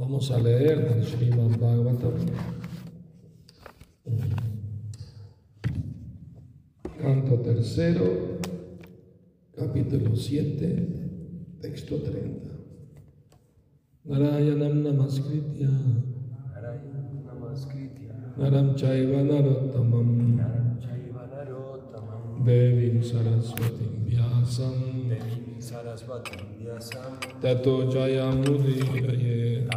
[0.00, 2.14] Vamos a leer del Srimad Bhagavatam,
[6.98, 8.38] canto tercero,
[9.54, 12.48] capítulo 7, texto 30.
[14.06, 15.68] Narayanam Namaskritya.
[15.68, 20.36] Narayana Namaskritya Naram Chaiva Narottamam.
[20.36, 22.42] Naram Chaiva Narottamam.
[22.42, 25.10] Devim Saraswatim Vyasam.
[25.10, 25.49] Devim
[27.40, 29.68] Tato jaya mudiraye.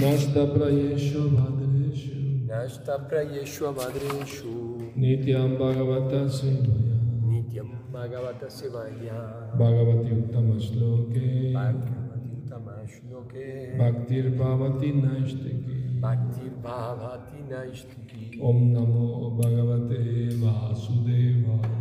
[0.00, 2.48] Nashta prayesho bhadreshu.
[2.48, 4.52] Nashta prayesho bhadreshu.
[4.96, 6.96] Nityam bhagavata sivaya.
[7.28, 9.18] Nityam bhagavata sivaya.
[9.58, 11.52] Bhagavati uttama shloke.
[11.52, 13.76] Bhagavati uttama shloke.
[13.76, 16.00] Bhaktir bhavati naishtiki.
[16.00, 18.40] Bhaktir bhavati naishtiki.
[18.40, 21.79] Om namo bhagavate vasudevaya.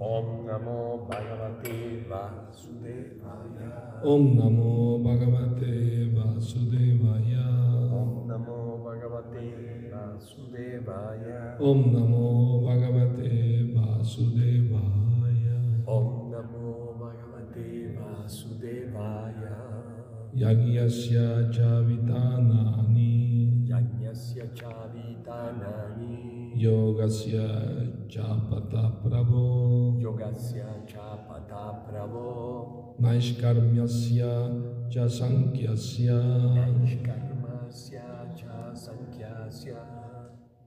[0.00, 4.00] Om Namo Bhagavate Vasudevaya.
[4.02, 7.44] Om Namo Bhagavate Vasudevaya.
[7.92, 11.60] Om Namo Bhagavate Vasudevaya.
[11.60, 15.60] Om Namo Bhagavate Vasudevaya.
[15.84, 19.52] Om Namo Bhagavate Vasudevaya.
[20.32, 23.12] Yagyasya Chavitanani.
[23.68, 27.48] Yajnasya Chavitanani Yogasya
[28.06, 36.20] Chapata Prabho Yogasya Chapata Prabho Naishkarmyasya Cha Sankhyasya
[36.60, 39.80] Naishkarmasya Cha Sankhyasya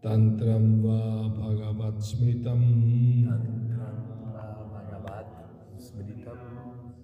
[0.02, 2.64] Tantram Va Bhagavat Smritam
[3.30, 5.30] Tantram Va Bhagavat
[5.78, 6.42] Smritam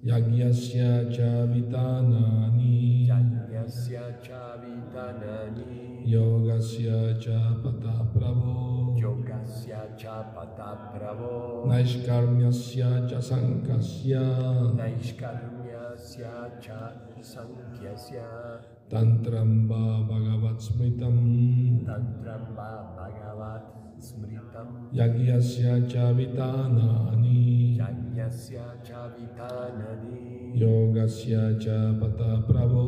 [0.03, 6.86] Yagyasya Cha Vitanani Yagyasya Cha Vitanani योगस्य
[7.22, 7.83] च पत
[8.17, 10.58] प्रभो। योगस्य च पत
[10.97, 14.19] प्रभो। नैष्कर्म्यस्य च शङ्खस्य
[14.83, 16.23] नैष्कर्म्यस्य
[16.64, 16.67] च
[17.23, 18.17] सङ्ख्यस्य।
[18.91, 21.17] तन्त्रं वा भगवत्स्मृतं
[21.78, 23.78] तन्त्रं वा भगवत्
[24.94, 31.66] यज्ञस्य च विधानानि। यज्ञस्य च विधानानि। योगस्य च
[32.01, 32.84] पतप्रभो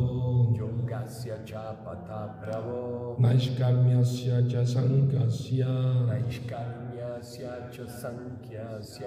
[0.58, 5.64] योगस्य च पतप्रभो नैष्कर्म्यस्य च सङ्ख्यस्य
[6.10, 7.44] नैष्कर्म्यस्य
[7.74, 9.04] च सङ्ख्यस्य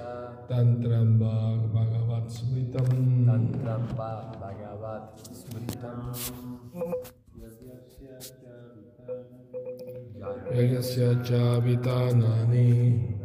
[0.49, 2.89] तन्त्रं वा भगवत् स्मृतं
[3.27, 6.13] तन्त्रं वा भगवत् स्मृतम्।
[7.43, 8.43] यज्ञस्य च
[8.75, 9.44] विधानम्
[10.25, 13.15] Smritam Yagyasya Chavitanani.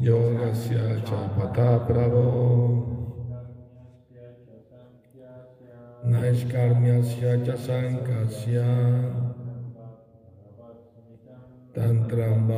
[0.00, 2.90] Yogasya Chapata Prabho
[6.06, 8.68] Naishkarmyasya Cha Sankasya
[11.74, 12.48] Tantram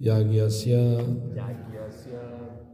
[0.00, 0.84] Yagyasya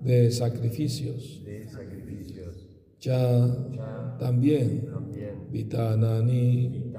[0.03, 1.43] de sacrificios.
[1.45, 2.69] De sacrificios.
[2.99, 3.19] Cha
[4.19, 5.16] también también
[5.51, 6.93] Vitanani.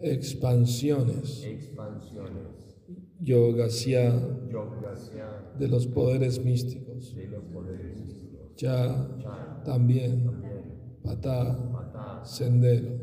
[0.00, 1.44] Expansiones.
[1.44, 2.76] Expansiones.
[3.20, 4.12] Yogasya.
[4.50, 5.56] Yogasya.
[5.58, 7.14] De los poderes místicos.
[7.14, 8.54] De los poderes místicos.
[8.56, 11.00] Cha Cha también también.
[11.02, 11.56] Pata.
[11.72, 12.24] Pata.
[12.24, 12.98] Sendero.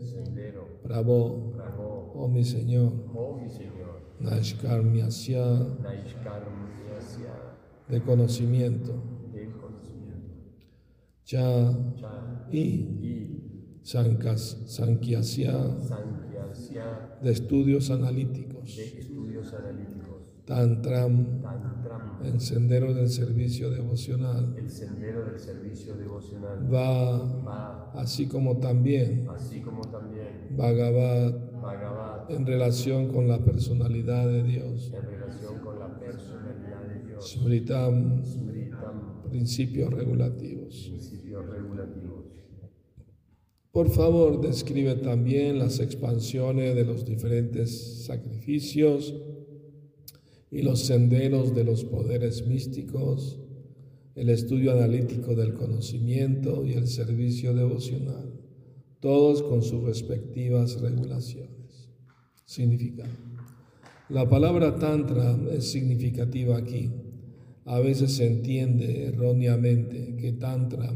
[0.83, 1.53] Pravo
[2.15, 2.93] Oh mi Señor.
[3.15, 4.01] Oh mi Señor.
[4.19, 5.43] Naishkarmyasya
[7.89, 8.93] de conocimiento.
[9.31, 10.29] Del conocimiento.
[11.23, 12.59] Cha Cha y
[13.01, 13.32] y
[13.83, 15.53] Sankyasya
[17.21, 18.77] de estudios analíticos.
[18.77, 20.23] de estudios analíticos.
[20.45, 22.25] Tantram Tantram.
[22.25, 24.55] el sendero del servicio devocional.
[24.57, 26.73] El sendero del servicio devocional.
[26.73, 31.33] Va va así como también así como también Bhagavad
[32.29, 34.91] en relación con la personalidad de Dios.
[34.93, 37.31] en relación con la personalidad de Dios.
[37.31, 38.21] Smritam,
[39.29, 40.91] principios regulativos
[43.73, 49.15] Por favor, describe también las expansiones de los diferentes sacrificios
[50.51, 53.39] y los senderos de los poderes místicos,
[54.13, 58.31] el estudio analítico del conocimiento y el servicio devocional,
[58.99, 61.89] todos con sus respectivas regulaciones.
[62.45, 63.09] Significado.
[64.09, 66.91] La palabra tantra es significativa aquí.
[67.65, 70.93] A veces se entiende erróneamente que tantra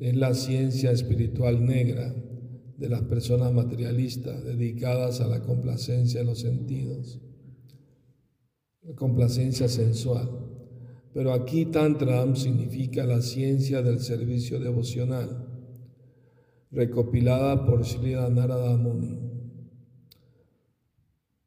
[0.00, 2.14] es la ciencia espiritual negra
[2.76, 7.20] de las personas materialistas dedicadas a la complacencia de los sentidos,
[8.82, 10.28] la complacencia sensual.
[11.14, 15.48] Pero aquí Tantram significa la ciencia del servicio devocional,
[16.70, 19.18] recopilada por Sri Narada Muni.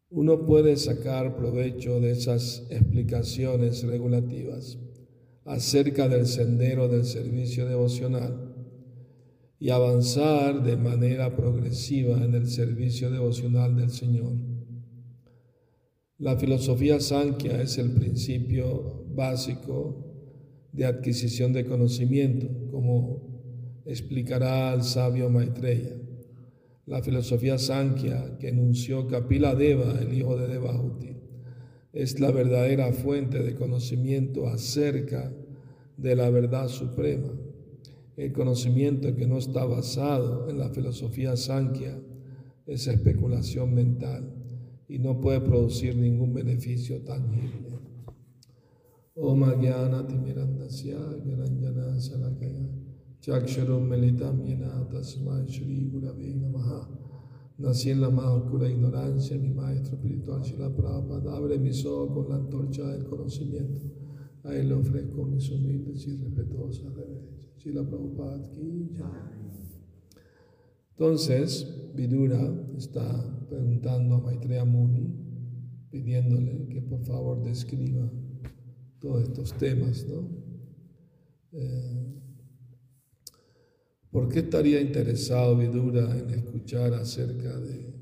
[0.10, 4.80] Uno puede sacar provecho de esas explicaciones regulativas
[5.46, 8.56] acerca del sendero del servicio devocional
[9.60, 14.34] y avanzar de manera progresiva en el servicio devocional del Señor.
[16.18, 20.06] La filosofía Sankhya es el principio básico
[20.72, 25.96] de adquisición de conocimiento, como explicará el sabio Maitreya.
[26.86, 31.19] La filosofía Sankhya que enunció Kapila Deva, el hijo de Devahuti,
[31.94, 35.34] es la verdadera fuente de conocimiento acerca
[35.98, 37.32] de la verdad suprema.
[38.16, 42.00] El conocimiento que no está basado en la filosofía Sankhya
[42.66, 44.34] es especulación mental
[44.88, 47.70] y no puede producir ningún beneficio tangible.
[51.26, 52.70] Gyananjana Salakaya
[53.20, 56.88] Chaksharum Melitam Yena Tasmai Shri Gurave Namaha
[57.60, 62.30] Nací en la más oscura ignorancia, mi maestro espiritual Shila Prabhupada abre mis ojos con
[62.30, 63.86] la antorcha del conocimiento.
[64.46, 67.58] A él le ofrezco mis humildes y respetuosas reverencias.
[67.58, 68.96] Shila Prabhupada ki
[70.92, 72.40] Entonces, Vidura
[72.78, 75.14] está preguntando a Maitreya Muni,
[75.92, 78.10] pidiéndole que por favor describa
[79.02, 80.30] todos estos temas, ¿no?
[81.52, 82.20] Eh,
[84.12, 87.94] ¿Por qué estaría interesado Vidura en escuchar acerca de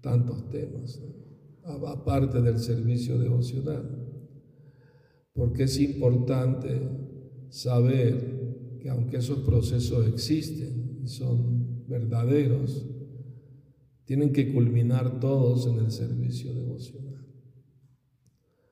[0.00, 1.02] tantos temas,
[1.64, 4.08] aparte del servicio devocional?
[5.34, 6.80] Porque es importante
[7.50, 12.86] saber que aunque esos procesos existen y son verdaderos,
[14.06, 17.26] tienen que culminar todos en el servicio devocional.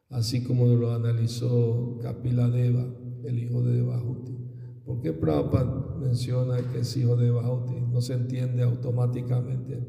[0.08, 2.88] Así como lo analizó Kapila Deva,
[3.24, 4.38] el hijo de Devahuti.
[4.86, 7.80] ¿Por qué Prabhupada menciona que es hijo de Bauti?
[7.92, 9.86] No se entiende automáticamente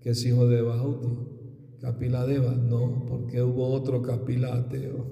[0.00, 0.64] que es hijo de.
[1.80, 5.06] Kapila Deva, no, porque hubo otro Kapila ateo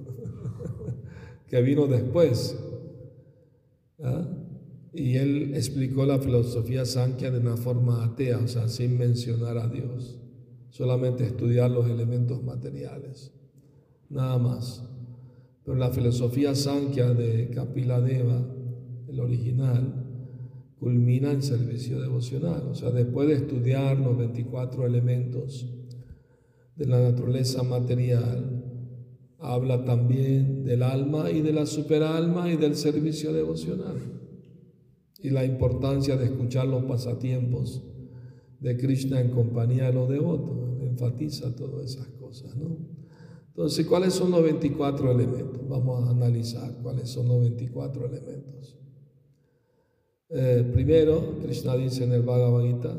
[1.48, 2.56] que vino después.
[4.02, 4.26] ¿ah?
[4.92, 9.68] Y él explicó la filosofía Sankhya de una forma atea, o sea, sin mencionar a
[9.68, 10.20] Dios,
[10.70, 13.32] solamente estudiar los elementos materiales,
[14.08, 14.84] nada más.
[15.64, 18.46] Pero la filosofía Sankhya de Kapila Deva
[19.08, 20.03] el original,
[20.84, 22.68] culmina en servicio devocional.
[22.68, 25.66] O sea, después de estudiar los 24 elementos
[26.76, 28.62] de la naturaleza material,
[29.38, 33.96] habla también del alma y de la superalma y del servicio devocional.
[35.22, 37.82] Y la importancia de escuchar los pasatiempos
[38.60, 40.82] de Krishna en compañía de los devotos.
[40.82, 42.76] Enfatiza todas esas cosas, ¿no?
[43.48, 45.66] Entonces, ¿cuáles son los 24 elementos?
[45.66, 48.83] Vamos a analizar cuáles son los 24 elementos.
[50.36, 52.92] Eh, primero, Krishna dice en el Bhagavad Gita,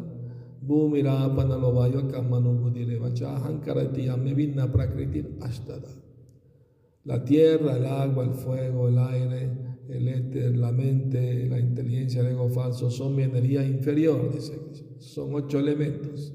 [7.04, 9.50] La tierra, el agua, el fuego, el aire,
[9.90, 14.58] el éter, la mente, la inteligencia, el ego falso son mi energía inferior, dice
[15.00, 16.34] Son ocho elementos.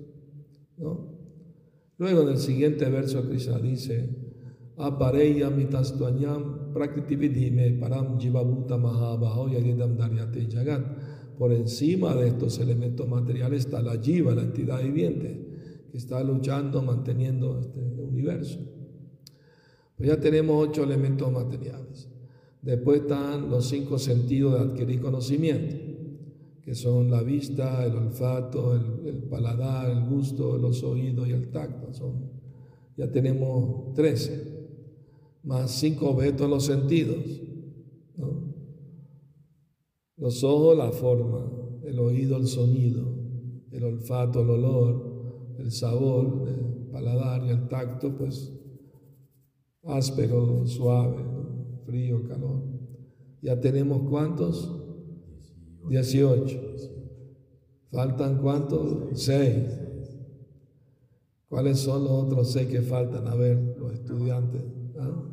[1.97, 4.07] Luego en el siguiente verso Krishna dice,
[4.77, 10.85] apareya mitastuanyam prakritividhime param jivabuta mahabaho daryate jagat.
[11.39, 16.83] Por encima de estos elementos materiales está la jiva, la entidad viviente, que está luchando,
[16.83, 18.59] manteniendo este universo.
[19.97, 22.09] Pues ya tenemos ocho elementos materiales.
[22.61, 25.77] Después están los cinco sentidos de adquirir conocimiento,
[26.63, 31.51] que son la vista, el olfato, el, el paladar, el gusto, los oídos y el
[31.51, 31.95] tacto.
[31.95, 32.31] Son,
[32.99, 34.50] ya tenemos trece
[35.43, 37.41] más cinco objetos los sentidos.
[40.17, 41.51] Los ojos, la forma,
[41.83, 43.07] el oído, el sonido,
[43.71, 48.53] el olfato, el olor, el sabor, el paladar y el tacto, pues
[49.83, 51.25] áspero, suave,
[51.87, 52.63] frío, calor.
[53.41, 54.71] Ya tenemos cuántos?
[55.89, 56.61] Dieciocho.
[57.91, 59.19] ¿Faltan cuántos?
[59.19, 59.69] Seis.
[61.49, 63.27] ¿Cuáles son los otros seis que faltan?
[63.27, 64.63] A ver, los estudiantes.
[64.99, 65.30] ¿Ah?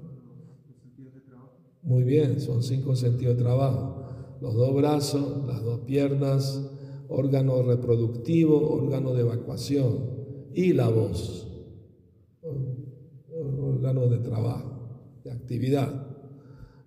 [1.88, 4.04] Muy bien, son cinco sentidos de trabajo.
[4.42, 6.70] Los dos brazos, las dos piernas,
[7.08, 11.48] órgano reproductivo, órgano de evacuación y la voz,
[13.62, 16.08] órgano de trabajo, de actividad.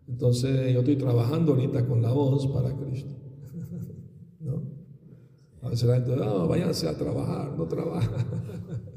[0.07, 3.09] Entonces yo estoy trabajando ahorita con la voz para Cristo.
[4.40, 4.62] ¿No?
[5.62, 8.26] A veces la gente, no, váyanse a trabajar, no trabaja.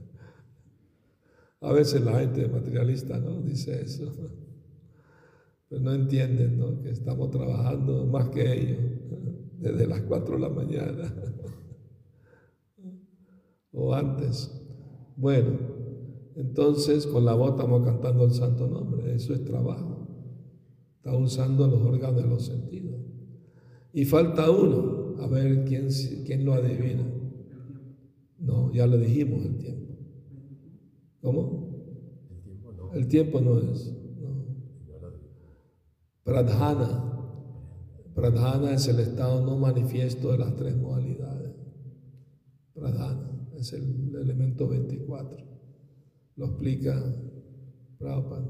[1.62, 4.12] A veces la gente materialista no dice eso.
[5.74, 8.78] Pero no entienden que estamos trabajando más que ellos
[9.58, 11.12] desde las 4 de la mañana
[13.72, 14.52] o antes.
[15.18, 15.58] Bueno,
[16.36, 20.08] entonces con la voz estamos cantando el santo nombre, eso es trabajo.
[20.98, 23.02] Está usando los órganos de los sentidos.
[23.94, 25.88] Y falta uno, a ver quién,
[26.24, 27.04] quién lo adivina.
[28.38, 29.94] No, ya lo dijimos el tiempo.
[31.20, 31.64] ¿Cómo?
[32.94, 33.92] El tiempo no es.
[33.92, 34.03] No.
[36.24, 37.10] Pradhana.
[38.16, 41.54] Pradhana es el estado no manifiesto de las tres modalidades.
[42.74, 45.38] Pradhana es el elemento 24.
[46.36, 47.02] Lo explica
[47.98, 48.46] Prabhupada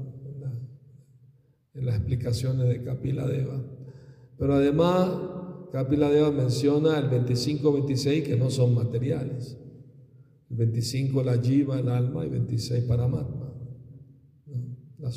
[1.74, 3.60] en, las explicaciones de Kapila Deva.
[4.38, 5.10] Pero además,
[5.72, 9.58] Kapila Deva menciona el 25-26 que no son materiales.
[10.50, 13.52] El 25 la jiva, el alma, y 26 paramatma.
[14.98, 15.10] La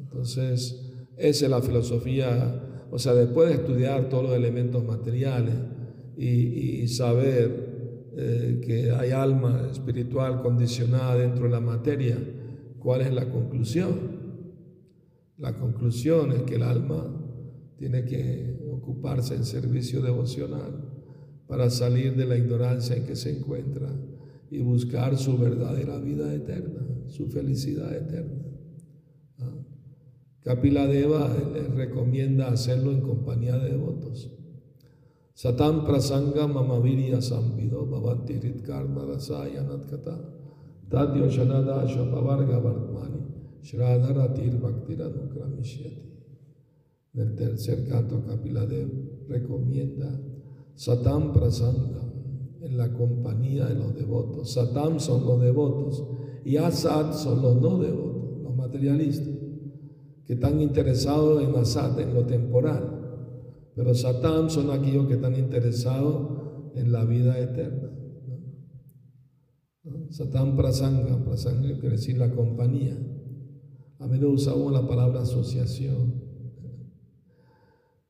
[0.00, 0.85] Entonces,
[1.16, 5.54] esa es la filosofía, o sea, después de estudiar todos los elementos materiales
[6.16, 12.16] y, saber eh, que hay alma espiritual condicionada dentro de la materia,
[12.78, 14.16] ¿cuál es la conclusión?
[15.36, 17.12] La conclusión es que el alma
[17.76, 20.86] tiene que ocuparse en servicio devocional
[21.46, 23.88] para salir de la ignorancia en que se encuentra
[24.50, 28.35] y buscar su verdadera vida eterna, su felicidad eterna.
[30.46, 34.30] Kapila Deva les recomienda hacerlo en compañía de devotos.
[35.34, 40.14] Satam prasanga mamavirya samvido bhavanti karma rasaya natkata
[40.88, 43.26] tadyo shanada shapavarga vartmani
[43.60, 46.14] shradharatir bhaktiranukramishyati.
[47.14, 48.92] En el tercer canto Kapila Deva
[49.26, 50.16] recomienda
[50.76, 52.04] Satam prasanga
[52.60, 54.52] en la compañía de los devotos.
[54.52, 56.04] Satam son los devotos
[56.44, 59.45] y Asat son los no devotos, los materialistas,
[60.26, 63.70] que están interesados en Asat, en lo temporal.
[63.74, 67.90] Pero Satam son aquellos que están interesados en la vida eterna.
[70.10, 72.96] Satam prasanga, prasanga quiere decir la compañía.
[73.98, 76.26] A menudo usamos la palabra asociación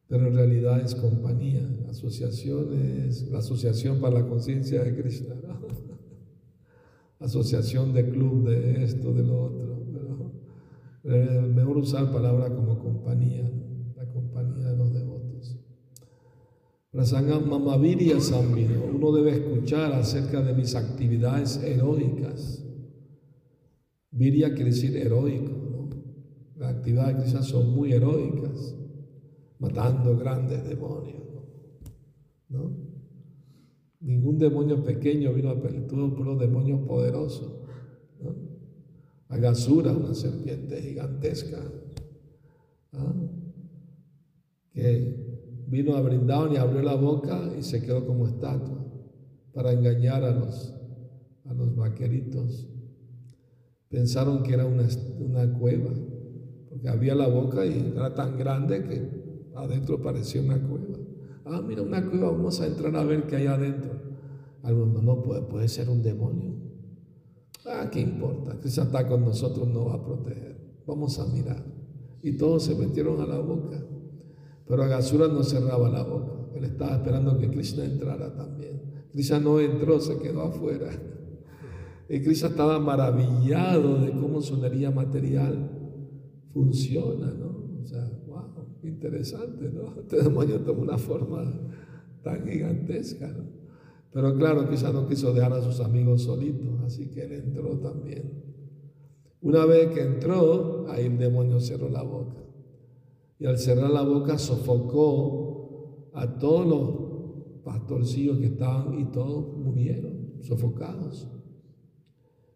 [0.08, 1.68] pero en realidad es compañía.
[1.88, 2.72] Asociación
[3.06, 5.34] es la Asociación para la Conciencia de Krishna.
[7.18, 9.65] Asociación de club de esto, de lo otro.
[11.06, 13.48] Pero, mejor usar palabra como compañía,
[13.94, 15.56] la compañía de los devotos.
[16.92, 22.64] Mamavirya Samvido, uno debe escuchar acerca de mis actividades heroicas.
[24.10, 25.52] Virya quiere decir heroico.
[25.52, 25.90] ¿no?
[26.56, 28.74] Las actividades de Krishna son muy heroicas
[29.60, 31.22] matando grandes demonios.
[32.48, 32.76] ¿no?
[34.00, 37.52] Ningún demonio pequeño vino a pelear, por los demonios poderosos.
[38.20, 38.45] ¿no?
[39.28, 41.58] Agasura, una serpiente gigantesca,
[42.92, 43.14] ¿ah?
[44.72, 48.84] que vino a brindar y abrió la boca y se quedó como estatua
[49.52, 50.74] para engañar a los,
[51.44, 52.68] a vaqueritos.
[53.88, 54.86] Pensaron que era una,
[55.18, 55.90] una cueva,
[56.68, 60.98] porque había la boca y era tan grande que Adentro parecía una cueva.
[61.46, 63.92] Ah, mira, una cueva, vamos a entrar a ver qué hay adentro.
[64.62, 66.65] Algunos, no, puede, puede ser un demonio.
[67.66, 68.58] Ah, ¿qué importa?
[68.60, 70.82] Krishna está con nosotros, no va a proteger.
[70.86, 71.64] Vamos a mirar.
[72.22, 73.84] Y todos se metieron a la boca.
[74.66, 76.32] Pero Agasura no cerraba la boca.
[76.54, 79.06] Él estaba esperando que Krishna entrara también.
[79.12, 80.90] Krishna no entró, se quedó afuera.
[82.08, 85.72] Y Krishna estaba maravillado de cómo su energía material
[86.52, 87.80] funciona, ¿no?
[87.82, 88.08] O sea,
[88.86, 89.94] Interesante, ¿no?
[90.00, 91.42] Este demonio toma una forma
[92.22, 93.65] tan gigantesca, ¿no?
[94.16, 98.32] Pero claro, quizá no quiso dejar a sus amigos solitos, así que él entró también.
[99.42, 102.42] Una vez que entró, ahí el demonio cerró la boca.
[103.38, 110.38] Y al cerrar la boca sofocó a todos los pastorcillos que estaban y todos murieron,
[110.40, 111.28] sofocados.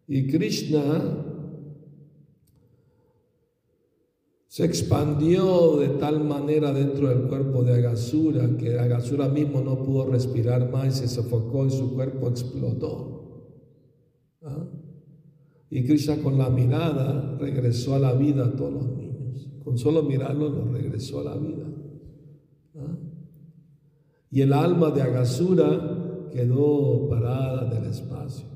[0.07, 1.40] Y Krishna
[4.51, 10.07] se expandió de tal manera dentro del cuerpo de Agasura que Agasura mismo no pudo
[10.07, 13.55] respirar más y se sofocó y su cuerpo explotó.
[14.41, 14.67] ¿Ah?
[15.69, 19.49] Y Krishna con la mirada regresó a la vida a todos los niños.
[19.63, 21.67] Con solo mirarlo los regresó a la vida.
[22.75, 22.97] ¿Ah?
[24.31, 28.47] Y el alma de Agasura quedó parada del espacio.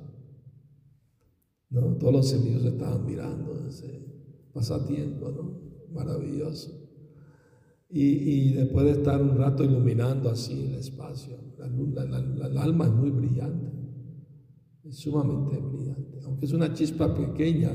[1.70, 1.96] ¿No?
[1.96, 4.06] Todos los niños estaban mirando ese
[4.52, 5.65] pasatiempo, ¿no?
[5.92, 6.86] Maravilloso.
[7.90, 13.72] Y, después de estar un rato iluminando así el espacio, la, alma es muy brillante,
[14.84, 16.20] es sumamente brillante.
[16.26, 17.72] Aunque es una chispa pequeña,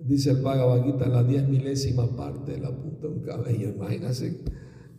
[0.00, 3.68] dice el Bhagavad Gita, la diez milésima parte de la punta de un cabello.
[3.76, 4.42] Imagínense,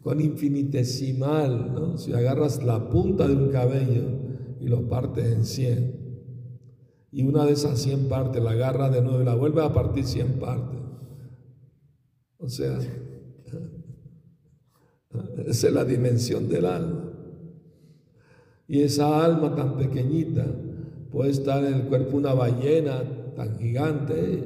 [0.01, 1.97] con infinitesimal, ¿no?
[1.97, 4.03] Si agarras la punta de un cabello
[4.61, 5.99] y lo partes en cien,
[7.11, 10.05] y una de esas cien partes la agarra de nuevo y la vuelve a partir
[10.05, 10.79] cien partes
[12.39, 12.79] o sea,
[15.45, 17.11] Esa es la dimensión del alma.
[18.67, 20.45] Y esa alma tan pequeñita
[21.11, 23.03] puede estar en el cuerpo una ballena
[23.35, 24.43] tan gigante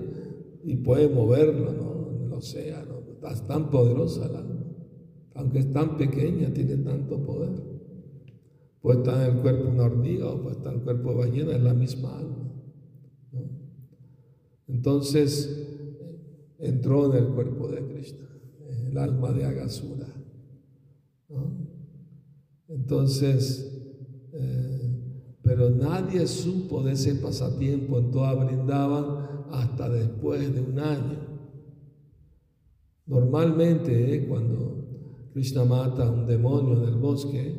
[0.64, 2.10] y puede moverlo ¿no?
[2.10, 3.04] en el océano.
[3.30, 4.64] Es tan poderosa el alma.
[5.36, 7.62] Aunque es tan pequeña, tiene tanto poder.
[8.82, 11.56] Puede estar en el cuerpo una hormiga o puede estar en el cuerpo de ballena,
[11.56, 12.44] es la misma alma.
[14.68, 15.73] Entonces
[16.64, 18.24] entró en el cuerpo de Cristo,
[18.90, 20.08] el alma de Agasura.
[22.70, 23.70] Entonces,
[24.34, 24.84] eh,
[25.44, 31.20] pero nadie supo de ese pasatiempo en toda Brindaban hasta después de un año.
[33.06, 37.56] Normalmente, eh, cuando Krishna mata a un demonio en el bosque,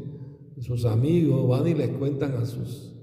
[0.61, 2.93] sus amigos van y les cuentan a sus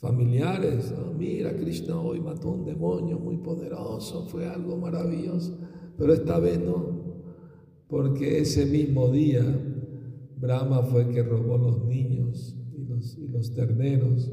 [0.00, 5.58] familiares, ah, mira, Krishna hoy mató un demonio muy poderoso, fue algo maravilloso,
[5.96, 7.22] pero esta vez no,
[7.88, 9.44] porque ese mismo día
[10.36, 14.30] Brahma fue el que robó los niños y los, y los terneros,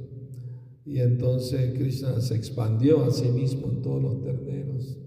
[0.85, 4.99] y entonces Krishna se expandió a sí mismo en todos los terneros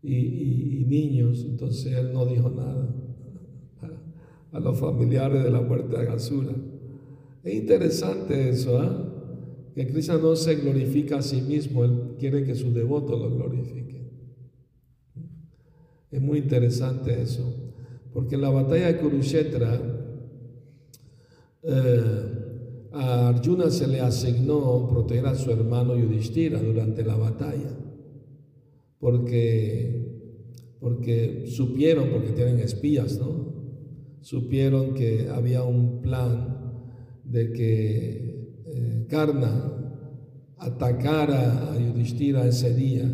[0.00, 2.94] y, niños, entonces él no dijo nada
[4.52, 6.54] a, los familiares de la muerte de Agasura.
[7.42, 9.05] Es interesante eso, ¿ah?
[9.76, 14.08] Que Krishna no se glorifica a sí mismo, Él quiere que sus devotos lo glorifiquen.
[16.10, 17.44] Es muy interesante eso,
[18.14, 19.78] porque en la batalla de Kurukshetra
[21.62, 27.76] eh, a Arjuna se le asignó proteger a su hermano Yudhishthira durante la batalla,
[28.98, 30.40] porque,
[30.80, 33.52] porque supieron, porque tienen espías, ¿no?
[34.22, 36.56] Supieron que había un plan
[37.24, 38.25] de que
[39.08, 39.72] Karna
[40.58, 43.04] atacara a Yudhishthira ese día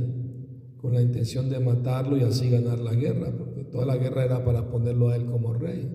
[0.77, 4.45] con la intención de matarlo y así ganar la guerra, porque toda la guerra era
[4.45, 5.89] para ponerlo a él como rey.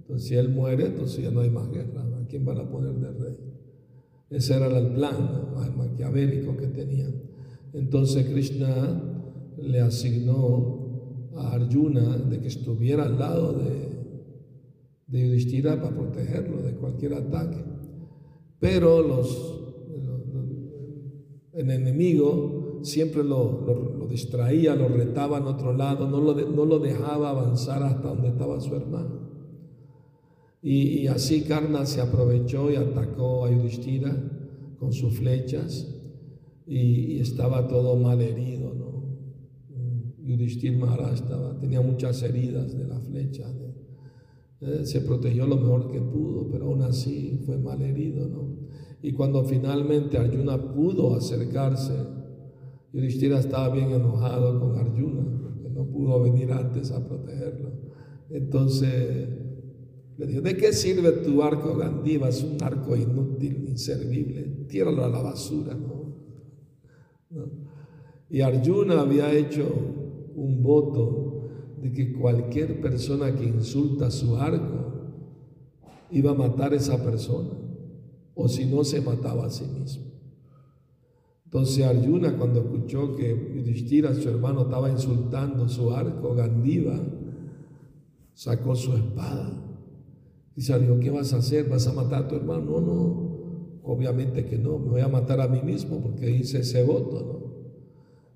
[0.00, 2.02] Entonces, si él muere, entonces ya no hay más guerra.
[2.02, 3.36] ¿A quién van a poner de rey?
[4.30, 7.22] Ese era el plan maquiavélico que tenían.
[7.72, 9.02] Entonces, Krishna
[9.58, 13.90] le asignó a Arjuna de que estuviera al lado de
[15.08, 17.62] Yudhishthira para protegerlo de cualquier ataque.
[18.60, 19.60] Pero los,
[21.52, 27.30] el enemigo siempre lo, distraía, lo retaba en otro lado, no lo, no lo dejaba
[27.30, 29.30] avanzar hasta donde estaba su hermano.
[30.62, 34.14] Y, así Karna se aprovechó y atacó a Yudhishthira
[34.78, 35.88] con sus flechas
[36.66, 38.74] y, estaba todo mal herido.
[38.74, 38.90] ¿no?
[40.22, 43.46] Yudhishthira Maharaj estaba, tenía muchas heridas de la flecha.
[44.60, 48.49] Eh, se protegió lo mejor que pudo, pero aún así fue mal herido, ¿no?
[49.02, 51.94] Y cuando finalmente Arjuna pudo acercarse,
[52.92, 57.70] Yudhishthira estaba bien enojado con Arjuna, porque no pudo venir antes a protegerlo.
[58.30, 59.28] Entonces
[60.18, 62.28] le dijo, ¿de qué sirve tu arco Gandiva?
[62.28, 66.00] Es un arco inútil, inservible, tíralo a la basura, ¿no?
[68.28, 69.66] Y Arjuna había hecho
[70.34, 71.48] un voto
[71.80, 74.90] de que cualquier persona que insulta su arco
[76.10, 77.50] iba a matar a esa persona,
[78.40, 80.04] o si no se mataba a sí mismo.
[81.44, 86.98] Entonces Arjuna cuando escuchó que Yudhishthira, su hermano, estaba insultando su arco, Gandiva,
[88.34, 89.50] sacó su espada.
[90.56, 91.68] Y dijo, ¿qué vas a hacer?
[91.68, 92.62] ¿Vas a matar a tu hermano?
[92.62, 96.84] No, no, obviamente que no, me voy a matar a mí mismo porque hice ese
[96.84, 97.50] voto, ¿no?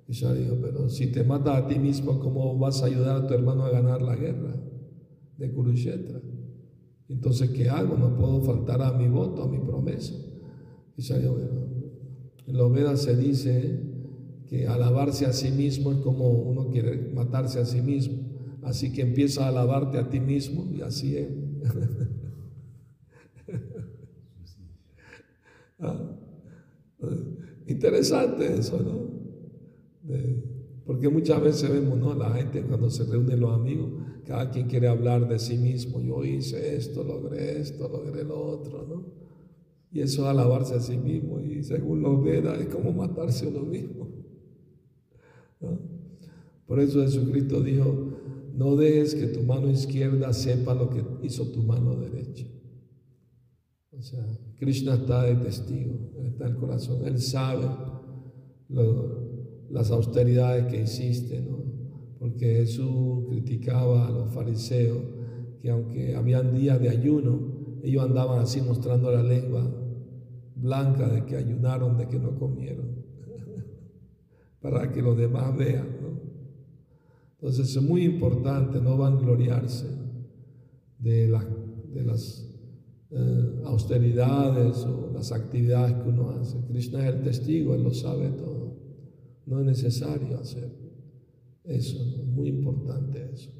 [0.06, 3.32] Y dijo, pero si te matas a ti mismo, ¿cómo vas a ayudar a tu
[3.32, 4.54] hermano a ganar la guerra
[5.38, 6.20] de Kurukshetra?
[7.08, 7.96] Entonces, ¿qué hago?
[7.96, 10.14] No puedo faltar a mi voto, a mi promesa.
[10.96, 13.80] En los Vedas se dice
[14.48, 18.18] que alabarse a sí mismo es como uno quiere matarse a sí mismo.
[18.62, 21.28] Así que empieza a alabarte a ti mismo y así es.
[25.80, 26.16] Ah,
[27.66, 29.04] interesante eso, ¿no?
[30.86, 32.14] porque muchas veces vemos, ¿no?
[32.14, 33.90] La gente cuando se reúnen los amigos,
[34.26, 36.00] cada quien quiere hablar de sí mismo.
[36.00, 39.04] Yo hice esto, logré esto, logré lo otro, ¿no?
[39.90, 41.40] Y eso es alabarse a sí mismo.
[41.40, 44.08] Y según los Vedas es como matarse a uno mismo.
[46.66, 48.18] Por eso Jesucristo dijo,
[48.54, 52.46] no dejes que tu mano izquierda sepa lo que hizo tu mano derecha.
[53.90, 54.26] O sea,
[54.58, 57.66] Krishna está de testigo, está el corazón, Él sabe
[59.70, 61.63] las austeridades que hiciste, ¿no?
[62.24, 65.02] Porque Jesús criticaba a los fariseos
[65.60, 69.70] que aunque habían días de ayuno, ellos andaban así mostrando la lengua
[70.56, 73.04] blanca de que ayunaron, de que no comieron,
[74.62, 75.87] para que los demás vean.
[77.32, 79.87] Entonces es muy importante no vangloriarse,
[80.98, 81.26] de,
[81.92, 82.56] de las
[83.10, 86.56] eh, austeridades o las actividades que uno hace.
[86.68, 88.78] Krishna es el testigo, Él lo sabe todo.
[89.44, 90.84] No es necesario hacer
[91.64, 93.50] eso, es muy importante eso.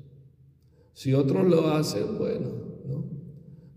[0.93, 2.49] Si otros lo hacen, bueno,
[2.87, 3.11] ¿no?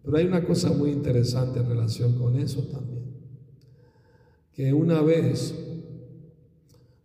[0.03, 3.05] Pero hay una cosa muy interesante en relación con eso también.
[4.53, 5.53] Que una vez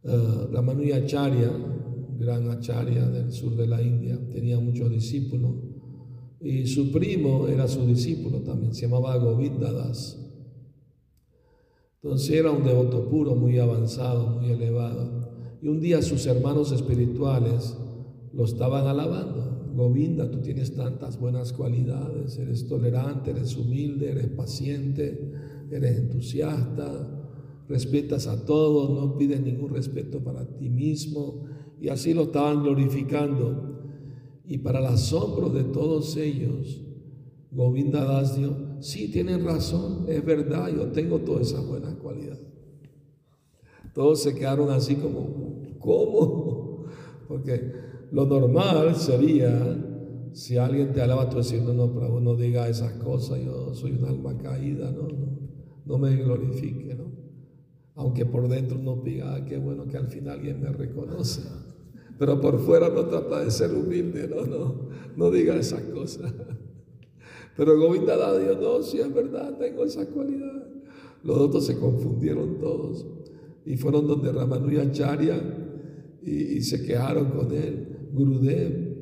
[0.04, 5.52] eh, Ramanujacharya, un gran acharya del sur de la India, tenía muchos discípulos
[6.40, 10.18] y su primo era su discípulo también, se llamaba Govindadas.
[12.02, 15.21] Entonces era un devoto puro, muy avanzado, muy elevado.
[15.62, 17.76] Y un día sus hermanos espirituales
[18.32, 19.70] lo estaban alabando.
[19.74, 25.32] Govinda, tú tienes tantas buenas cualidades, eres tolerante, eres humilde, eres paciente,
[25.70, 31.44] eres entusiasta, respetas a todos, no pides ningún respeto para ti mismo.
[31.80, 33.78] Y así lo estaban glorificando.
[34.44, 36.82] Y para el asombro de todos ellos,
[37.52, 42.51] Govinda Das dijo, sí, tienen razón, es verdad, yo tengo todas esas buenas cualidades.
[43.92, 46.86] Todos se quedaron así como, ¿cómo?
[47.28, 47.72] Porque
[48.10, 53.40] lo normal sería, si alguien te alaba, tú decir, no, no, no diga esas cosas,
[53.42, 55.38] yo soy un alma caída, no, no,
[55.84, 57.12] no me glorifique, ¿no?
[57.94, 61.42] Aunque por dentro uno diga, ah, qué bueno que al final alguien me reconoce.
[62.18, 66.32] Pero por fuera no trata de ser humilde, no, no, no diga esas cosas.
[67.56, 70.66] Pero Govinda da Dios, no, si es verdad, tengo esa cualidad.
[71.22, 73.06] Los otros se confundieron todos
[73.64, 78.08] y fueron donde Ramanujacharya y, y se quejaron con él.
[78.12, 78.92] Gurudev,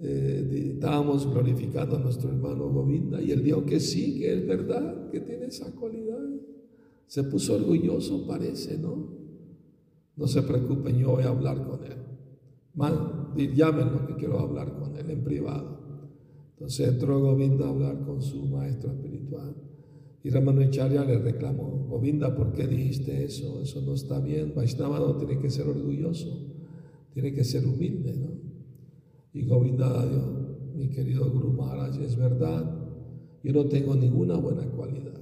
[0.00, 5.10] eh, estábamos glorificando a nuestro hermano Govinda y él dijo que sí, que es verdad,
[5.10, 6.24] que tiene esa cualidad.
[7.06, 9.18] Se puso orgulloso, parece, ¿no?
[10.16, 11.96] No se preocupen, yo voy a hablar con él.
[12.74, 15.78] Man, llámenlo que quiero hablar con él en privado.
[16.52, 19.56] Entonces entró Govinda a hablar con su maestro espiritual.
[20.24, 23.60] Y Ramanujacharya le reclamó, Govinda, ¿por qué dijiste eso?
[23.62, 24.52] Eso no está bien.
[24.54, 26.54] Vaishnava no tiene que ser orgulloso,
[27.14, 28.30] tiene que ser humilde, ¿no?
[29.32, 32.88] Y Govinda dijo, mi querido Guru Maharaj, es verdad,
[33.42, 35.20] yo no tengo ninguna buena cualidad.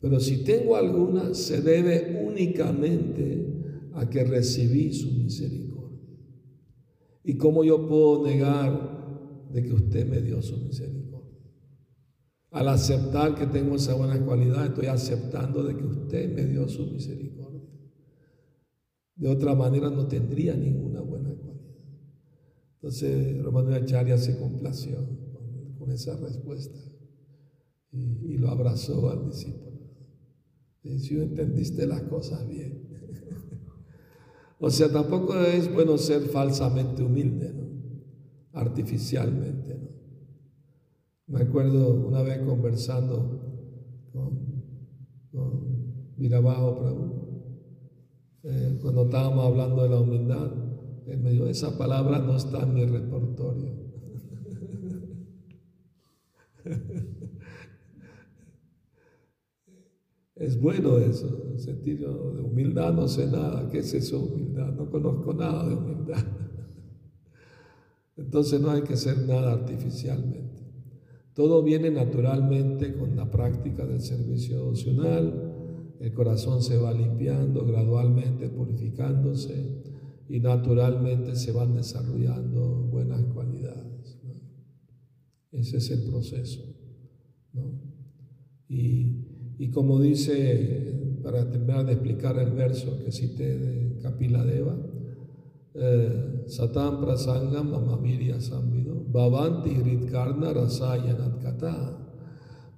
[0.00, 6.00] Pero si tengo alguna, se debe únicamente a que recibí su misericordia.
[7.24, 11.11] ¿Y cómo yo puedo negar de que usted me dio su misericordia?
[12.52, 16.86] Al aceptar que tengo esa buena cualidad, estoy aceptando de que usted me dio su
[16.86, 17.62] misericordia.
[19.16, 21.76] De otra manera no tendría ninguna buena cualidad.
[22.74, 24.98] Entonces Ramanujacharya se complació
[25.78, 26.78] con, esa respuesta
[27.90, 29.78] y, lo abrazó al discípulo.
[30.82, 32.88] Y si entendiste las cosas bien.
[34.58, 37.54] o sea, tampoco es bueno ser falsamente humilde.
[38.52, 39.91] Artificialmente, ¿no?
[41.32, 43.40] Me acuerdo una vez conversando
[44.12, 44.62] con,
[45.32, 47.22] con Virabajo Prabhu,
[48.42, 50.52] eh, cuando estábamos hablando de la humildad,
[51.06, 53.72] él me dijo, esa palabra no está en mi repertorio.
[60.34, 63.68] Es bueno eso, el sentido de humildad, no sé nada.
[63.70, 64.72] ¿Qué es eso, humildad?
[64.72, 66.18] No conozco nada de humildad.
[68.16, 70.51] Entonces no hay que hacer nada artificialmente.
[71.34, 75.96] Todo viene naturalmente con la práctica del servicio devocional.
[76.00, 79.82] El corazón se va limpiando gradualmente, purificándose
[80.28, 84.18] y naturalmente se van desarrollando buenas cualidades.
[85.52, 86.62] Ese es el proceso.
[88.68, 94.74] Y, y como dice, para terminar de explicar el verso que cité de Kapila Deva,
[94.74, 94.91] eh,
[95.74, 101.98] Satam prasangam mamavirya samvido, bhavanti hritkarna rasayanat kata.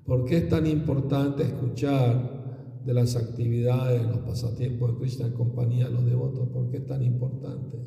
[0.06, 5.88] ¿Por qué es tan importante escuchar de las actividades, los pasatiempos de Krishna en compañía
[5.88, 6.48] de los devotos?
[6.50, 7.78] ¿Por qué es tan importante?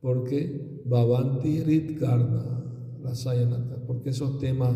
[0.00, 2.64] Porque bhavanti hritkarna
[3.02, 4.74] rasayanat kata, porque esos temas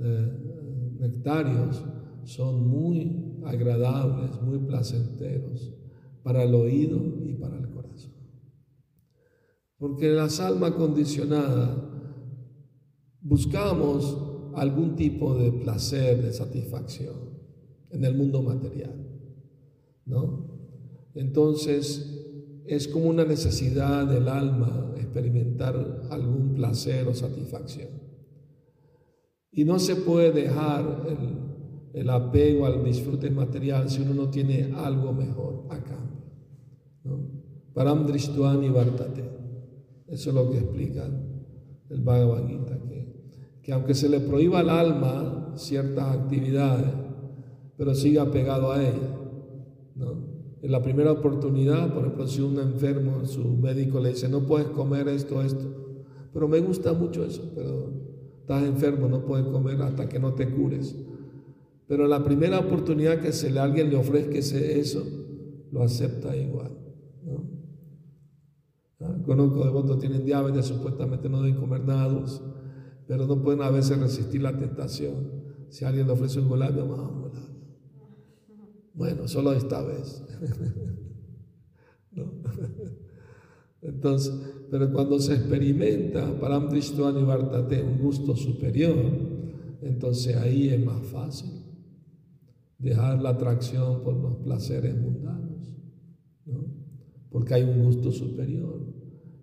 [0.00, 1.84] eh, nectarios
[2.24, 5.72] son muy agradables, muy placenteros
[6.24, 7.71] para el oído y para el.
[9.82, 11.76] Porque las almas condicionadas
[13.20, 14.16] buscamos
[14.54, 17.16] algún tipo de placer, de satisfacción
[17.90, 18.94] en el mundo material,
[20.06, 21.10] ¿no?
[21.16, 25.74] Entonces es como una necesidad del alma experimentar
[26.10, 27.88] algún placer o satisfacción.
[29.50, 31.08] Y no se puede dejar
[31.92, 36.22] el, apego al disfrute material si uno no tiene algo mejor a cambio.
[37.74, 39.41] Param drishtuani vartate.
[40.12, 41.08] Eso es lo que explica
[41.88, 43.02] el Bhagavad Gita, que
[43.62, 46.92] que aunque se le prohíba al alma ciertas actividades,
[47.76, 49.18] pero sigue apegado a ella.
[49.94, 50.32] ¿no?
[50.60, 54.68] En la primera oportunidad, por ejemplo, si un enfermo, su médico le dice, no puedes
[54.68, 55.64] comer esto, esto,
[56.32, 57.90] pero me gusta mucho eso, pero
[58.40, 60.94] estás enfermo, no puedes comer hasta que no te cures.
[61.86, 65.04] Pero la primera oportunidad que se le, alguien le ofrezca eso,
[65.70, 66.72] lo acepta igual.
[67.24, 67.51] ¿no?
[69.24, 72.08] Conozco devotos que tienen diabetes, supuestamente no deben comer nada
[73.06, 75.42] pero no pueden a veces resistir la tentación.
[75.68, 77.42] Si alguien le ofrece un golabio, a un golabio.
[78.94, 80.22] Bueno, solo esta vez.
[83.82, 84.32] Entonces,
[84.70, 86.58] pero cuando se experimenta para
[87.82, 88.96] un gusto superior,
[89.82, 91.50] entonces ahí es más fácil
[92.78, 95.51] dejar la atracción por los placeres mundanos, ¿no?
[97.32, 98.80] Porque hay un gusto superior.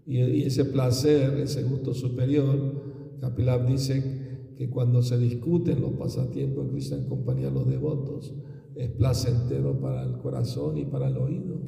[0.06, 6.72] Y, ese placer, ese gusto superior, Kapilab dice que cuando se discuten los pasatiempos de
[6.72, 8.34] Krishna en compañía de los devotos,
[8.76, 11.62] es placentero para el corazón y para el oído.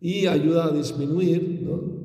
[0.00, 2.04] Y ayuda a disminuir, ¿no?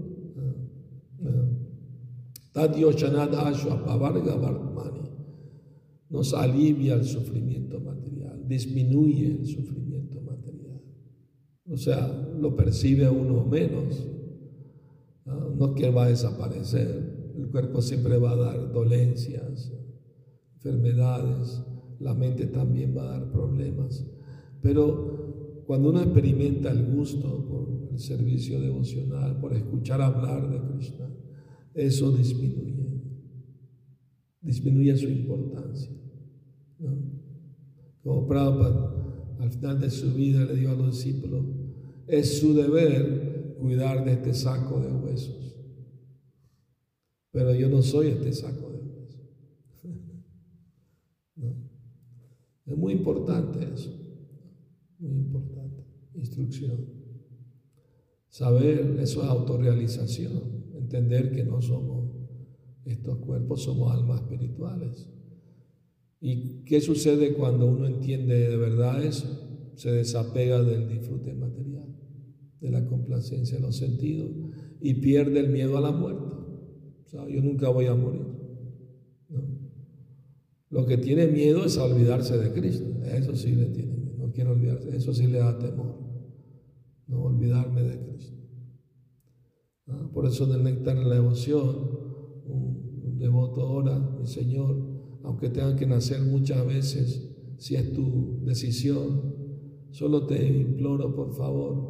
[6.09, 9.88] Nos alivia el sufrimiento material, disminuye el sufrimiento.
[11.69, 12.07] O sea,
[12.39, 14.05] lo percibe uno menos.
[15.25, 19.71] No, no que va a desaparecer, el cuerpo siempre va a dar dolencias,
[20.55, 21.63] enfermedades,
[21.99, 24.05] la mente también va a dar problemas.
[24.61, 31.07] Pero cuando uno experimenta el gusto por el servicio devocional, por escuchar hablar de Krishna,
[31.75, 33.03] eso disminuye,
[34.41, 35.91] disminuye su importancia.
[38.01, 38.95] Como Prabhupada
[39.39, 41.45] al final de su vida le dijo a los discípulos,
[42.09, 45.55] es su deber cuidar de este saco de huesos.
[47.31, 49.29] Pero yo no soy este saco de huesos.
[52.65, 53.91] Es muy importante eso.
[54.99, 55.83] Muy importante.
[56.13, 56.99] Instrucción.
[58.29, 60.65] Saber, eso es autorrealización.
[60.75, 62.11] Entender que no somos
[62.85, 65.09] estos cuerpos, somos almas espirituales.
[66.21, 69.71] ¿Y qué sucede cuando uno entiende de verdad eso?
[69.75, 71.68] Se desapega del disfrute material,
[72.61, 74.31] de la complacencia de los sentidos
[74.81, 76.39] y pierde el miedo a la muerte
[77.11, 78.25] yo nunca voy a morir.
[80.69, 82.85] Lo que tiene miedo es olvidarse de Cristo.
[83.05, 84.17] Eso sí le tiene miedo.
[84.17, 84.95] No quiere olvidarse.
[84.95, 85.97] Eso sí le da temor.
[87.07, 88.37] No olvidarme de Cristo.
[90.13, 91.75] Por eso en el néctar de la devoción,
[92.45, 94.77] un, devoto ora, mi Señor,
[95.23, 99.35] aunque tenga que nacer muchas veces, si es tu decisión,
[99.89, 101.88] solo te imploro, por favor,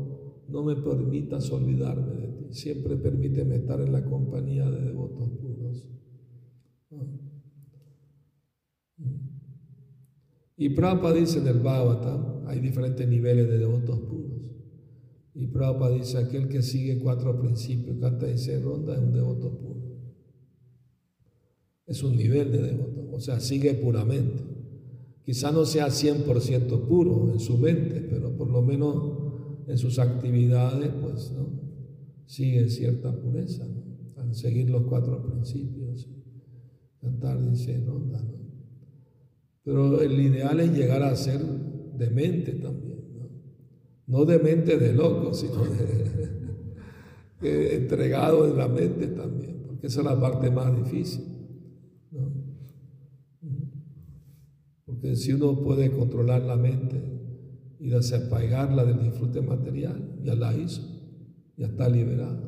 [0.51, 5.87] no me permitas olvidarme de siempre permíteme estar en la compañía de devotos puros.
[10.57, 14.41] Y Prabhupada dice en el Bhagavatam, hay diferentes niveles de devotos puros.
[15.33, 19.57] Y Prabhupada dice, aquel que sigue cuatro principios, canta y se ronda, es un devoto
[19.57, 19.79] puro.
[21.85, 24.43] Es un nivel de devoto, o sea, sigue puramente.
[25.23, 29.18] Quizá no sea 100% puro en su mente, pero por lo menos
[29.69, 31.47] en sus actividades, pues, ¿no?
[32.25, 33.67] sigue cierta pureza,
[34.17, 36.09] al seguir los cuatro principios,
[36.99, 38.19] cantar, dice ronda.
[38.19, 38.33] ¿no?
[39.63, 41.39] Pero el ideal es llegar a ser
[41.95, 42.99] demente también,
[44.07, 45.63] no, demente de loco, sino
[47.41, 51.25] de, entregado en la mente también, porque esa es la parte más difícil.
[52.11, 52.33] ¿no?
[54.83, 57.18] Porque si uno puede controlar la mente
[57.79, 60.99] y desapegarla del disfrute material, ya la hizo
[61.59, 62.39] ya está liberado.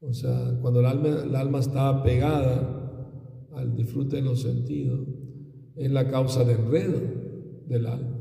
[0.00, 5.00] O sea, cuando el alma, el alma está pegada al disfrute de los sentidos,
[5.74, 7.00] es la causa de enredo
[7.66, 8.18] del alma.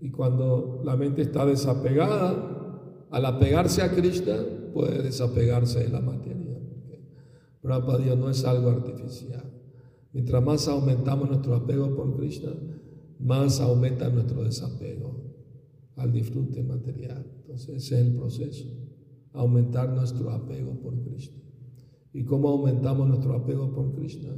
[0.00, 4.36] Y cuando la mente está desapegada, al apegarse a Krishna,
[4.72, 6.58] puede desapegarse de la materia.
[7.60, 9.52] Pero para Dios no es algo artificial.
[10.12, 12.52] Mientras más aumentamos nuestro apego por Krishna,
[13.22, 15.22] más aumenta nuestro desapego
[15.96, 17.24] al disfrute material.
[17.40, 18.68] Entonces ese es el proceso,
[19.32, 21.40] aumentar nuestro apego por Cristo.
[22.12, 24.34] ¿Y cómo aumentamos nuestro apego por Krishna?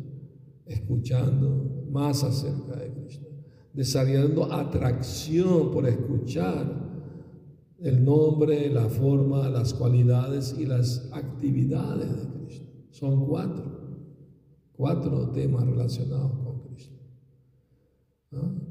[0.66, 3.26] Escuchando más acerca de Krishna,
[3.72, 6.84] desarrollando atracción por escuchar
[7.78, 12.68] el nombre, la forma, las cualidades y las actividades de Krishna.
[12.90, 13.64] Son cuatro,
[14.72, 16.98] cuatro temas relacionados con Krishna.
[18.32, 18.63] ¿Ah?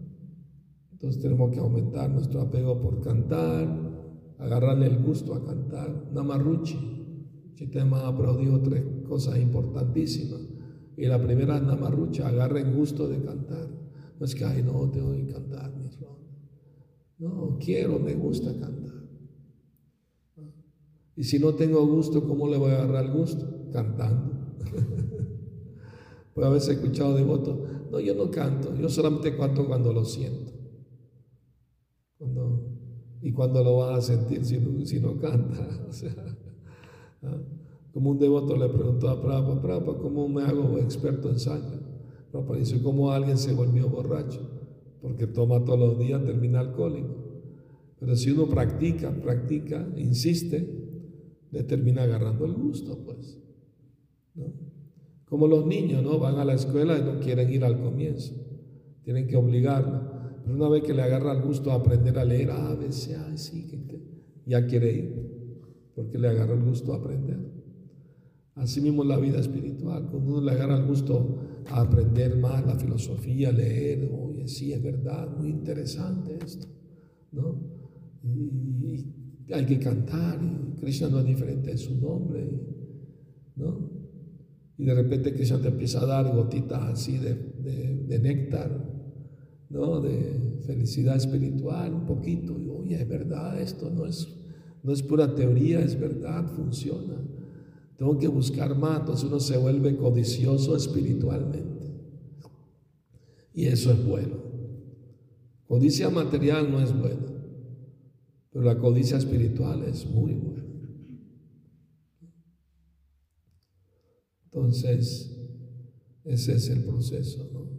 [1.04, 3.68] Entonces tenemos que aumentar nuestro apego por cantar,
[4.40, 6.10] agarrarle el gusto a cantar.
[6.14, 10.40] Namaruchi, Chitema dijo tres cosas importantísimas.
[10.96, 13.68] Y la primera namarrucha, agarren gusto de cantar.
[14.18, 15.90] No es que, ay, no, tengo que cantar, mi
[17.20, 18.94] No, quiero, me gusta cantar.
[21.18, 23.70] Y si no tengo gusto, ¿cómo le voy a agarrar el gusto?
[23.74, 24.56] Cantando.
[26.50, 27.60] veces he escuchado devotos,
[27.92, 30.53] no, yo no canto, yo solamente canto cuando lo siento.
[33.24, 35.16] Y cuando lo vas a sentir si no, si no
[37.24, 37.42] ¿ah?
[37.94, 41.80] como un devoto le preguntó a Prabhupada, Prabhupada, ¿cómo me hago experto en sangre?
[42.32, 44.42] Prabhupada dice, ¿cómo alguien se volvió borracho?
[45.02, 47.16] Porque toma todos los días, termina alcohólico.
[47.98, 50.84] Pero si uno practica, practica, insiste,
[51.52, 53.40] le termina agarrando el gusto, pues.
[55.26, 56.20] Como los niños, ¿no?
[56.20, 58.34] Van a la escuela y no quieren ir al comienzo.
[59.04, 60.13] Tienen que obligarlo.
[60.44, 63.16] Pero una vez que le agarra el gusto a aprender a leer, a, B, C,
[63.16, 63.68] A, sí,
[64.46, 65.34] ya quiere ir.
[65.96, 67.40] Porque le agarra el gusto a aprender.
[68.56, 70.10] Así mismo la vida espiritual.
[70.10, 71.38] Cuando uno le agarra el gusto
[71.70, 76.68] a aprender más la filosofía, leer, oye, sí, es verdad, muy interesante esto,
[77.32, 77.74] ¿no?
[79.46, 82.50] y hay que cantar, y Krishna no es diferente de su nombre,
[83.56, 83.92] ¿no?
[84.78, 88.93] Y de repente Krishna te empieza a dar gotitas así de, néctar,
[89.74, 90.00] ¿no?
[90.00, 94.30] De felicidad espiritual, un poquito, y oye, es verdad, esto no es,
[94.84, 97.16] no es pura teoría, es verdad, funciona.
[97.98, 101.92] Tengo que buscar más, entonces uno se vuelve codicioso espiritualmente.
[103.54, 104.38] Y eso es bueno.
[105.68, 107.34] Codicia material no es buena.
[108.52, 110.64] Pero la codicia espiritual es muy buena.
[114.46, 115.36] Entonces,
[116.26, 117.73] ese es el proceso, ¿no?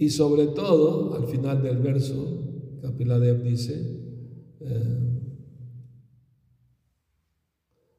[0.00, 3.74] Y sobre todo, al final del verso, Kapiladev dice,
[4.60, 5.10] eh,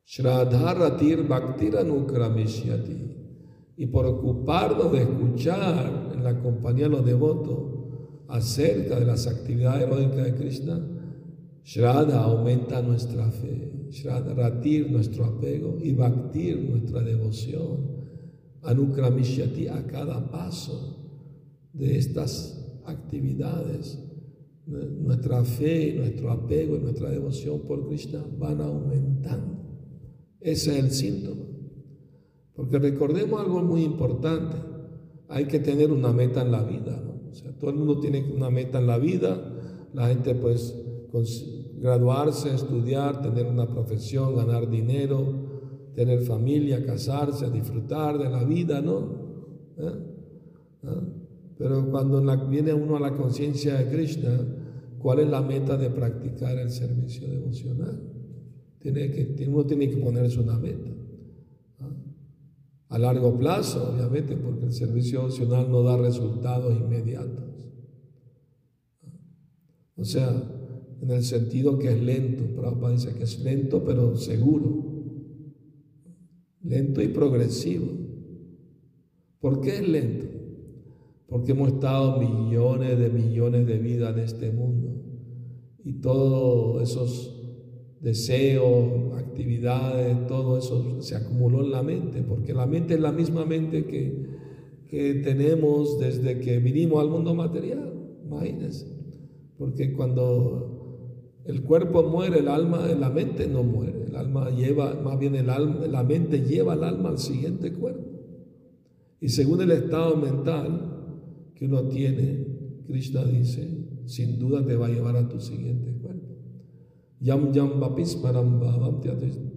[0.04, 3.18] Shradharatir Bhaktiranukrameshyati.
[3.78, 7.70] Y por ocuparnos de escuchar en la compañía de los devotos
[8.30, 10.82] acerca de las actividades heroicas de Krishna,
[11.64, 18.02] Shraddha aumenta nuestra fe, Shraddha ratir nuestro apego y bhaktir nuestra devoción.
[18.64, 21.01] Anukramishyati a cada paso
[21.74, 24.00] de estas actividades.
[24.66, 29.62] Nuestra fe, nuestro apego y nuestra devoción por Krishna van aumentando.
[30.40, 31.46] Ese es el síntoma.
[32.56, 34.58] Porque recordemos algo muy importante.
[35.30, 37.02] Hay que tener una meta en la vida.
[37.60, 39.40] Todo el mundo tiene una meta en la vida.
[39.94, 40.76] La gente pues
[41.82, 45.34] graduarse, estudiar, tener una profesión, ganar dinero,
[45.96, 49.00] tener familia, casarse, disfrutar de la vida, ¿no?
[49.78, 49.92] ¿Eh?
[50.84, 51.21] ¿Eh?
[51.62, 54.32] Pero cuando viene uno a la conciencia de Krishna,
[54.98, 58.02] ¿cuál es la meta de practicar el servicio devocional?
[58.80, 60.90] Tiene que, uno tiene que ponerse una meta.
[62.90, 67.44] A largo plazo, obviamente, porque el servicio devocional no da resultados inmediatos.
[69.96, 70.34] O sea,
[71.00, 72.44] en el sentido que es lento.
[72.60, 74.84] Prabhupada dice que es lento pero seguro,
[76.64, 77.86] lento y progresivo.
[79.40, 80.31] ¿Por qué es lento?
[81.32, 85.02] Porque hemos estado millones de millones de vidas en este mundo
[85.82, 87.42] y todos esos
[88.02, 93.46] deseos, actividades, todo eso se acumuló en la mente, porque la mente es la misma
[93.46, 94.26] mente que,
[94.90, 97.94] que tenemos desde que vinimos al mundo material,
[98.26, 98.88] imagínense,
[99.58, 100.82] porque cuando
[101.46, 104.04] el cuerpo muere, el alma, la mente no muere.
[104.10, 108.06] El alma lleva, más bien el alma, la mente lleva al alma al siguiente cuerpo.
[109.22, 110.91] Y según el estado mental
[111.62, 116.36] que uno tiene, Krishna dice, sin duda te va a llevar a tu siguiente cuerpo.
[117.20, 119.00] Yam yam vapismaram bhavam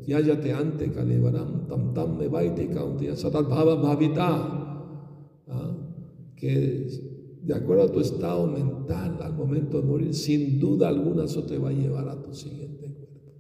[0.07, 4.29] yayate ante kalevaram tam tam me vaite kauntiya satat bhava bhavita.
[5.49, 5.77] ¿Ah?
[6.37, 6.89] Que
[7.43, 11.57] de acuerdo a tu estado mental al momento de morir, sin duda alguna eso te
[11.57, 13.33] va a llevar a tu siguiente cuerpo.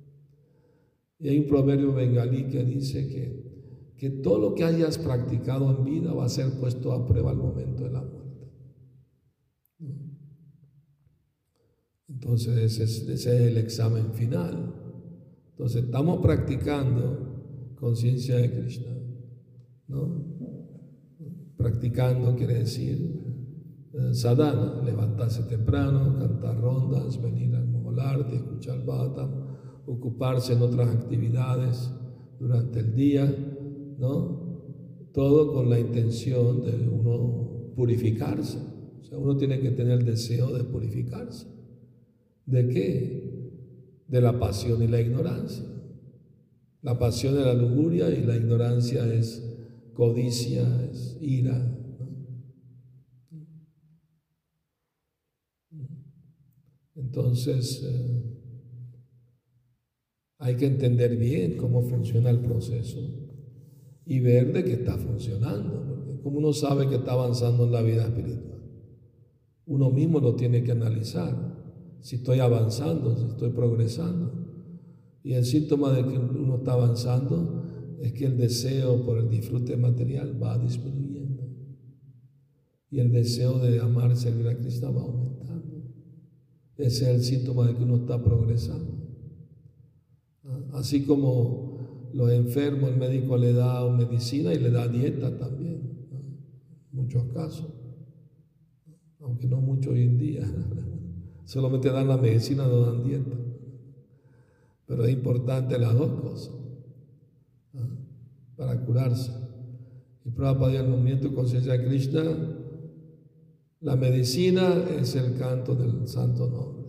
[1.19, 5.85] Y hay un proverbio bengalí que dice que, que todo lo que hayas practicado en
[5.85, 8.25] vida va a ser puesto a prueba al momento de la muerte.
[12.15, 14.75] Entonces ese es, el examen final.
[15.51, 18.93] Entonces estamos practicando conciencia de Krishna.
[19.89, 20.25] ¿no?
[21.57, 23.25] Practicando quiere decir
[23.93, 29.29] eh, sadhana, levantarse temprano, cantar rondas, venir al mogolarte, escuchar bata,
[29.87, 31.91] ocuparse en otras actividades
[32.41, 33.25] durante el día,
[33.99, 35.11] ¿no?
[35.13, 38.59] Todo con la intención de uno purificarse.
[39.01, 41.54] O sea, uno tiene que tener el deseo de purificarse.
[42.47, 43.51] ¿De qué?
[44.09, 45.65] De la pasión y la ignorancia.
[46.83, 49.43] La pasión es la lujuria y la ignorancia es
[49.95, 51.75] codicia, es ira.
[56.95, 58.35] Entonces, eh,
[60.39, 63.01] hay que entender bien cómo funciona el proceso
[64.05, 67.83] y ver de qué está funcionando, porque como uno sabe que está avanzando en la
[67.83, 68.63] vida espiritual,
[69.67, 71.54] uno mismo lo tiene que analizar,
[72.05, 74.31] si estoy avanzando, si estoy progresando.
[75.23, 77.65] Y el síntoma de que uno está avanzando
[77.99, 81.49] es que el deseo por el disfrute material va disminuyendo.
[82.91, 85.83] Y el deseo de amar y servir a Cristo va aumentando.
[86.77, 88.99] Ese es el síntoma de que uno está progresando.
[90.75, 96.39] Así como los enfermos, el médico le da medicina y le da dieta también, en
[96.93, 97.73] muchos casos,
[99.21, 100.55] aunque no mucho hoy en día.
[101.45, 103.37] Solamente dan la medicina, no dan dieta.
[104.87, 106.65] Pero es importante las dos cosas
[108.57, 109.33] para curarse.
[110.25, 112.23] Y prueba para el movimiento de conciencia de Krishna,
[113.81, 116.85] la medicina es el canto del santo nombre.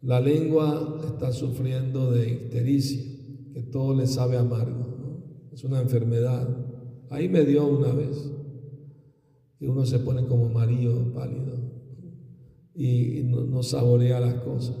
[0.00, 3.02] La lengua está sufriendo de ictericia,
[3.52, 4.86] que todo le sabe amargo.
[5.52, 6.48] Es una enfermedad.
[7.10, 8.32] Ahí me dio una vez,
[9.58, 11.58] que uno se pone como amarillo, pálido,
[12.74, 14.76] y no saborea las cosas.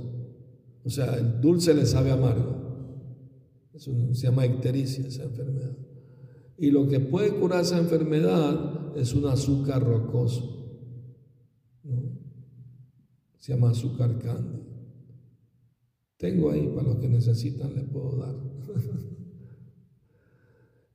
[0.84, 2.60] O sea, el dulce le sabe amargo.
[3.76, 5.76] Se llama ictericia, esa enfermedad.
[6.58, 10.58] Y lo que puede curar esa enfermedad es un azúcar rocoso.
[13.38, 14.60] Se llama azúcar candy.
[16.18, 18.34] Tengo ahí para los que necesitan, le puedo dar.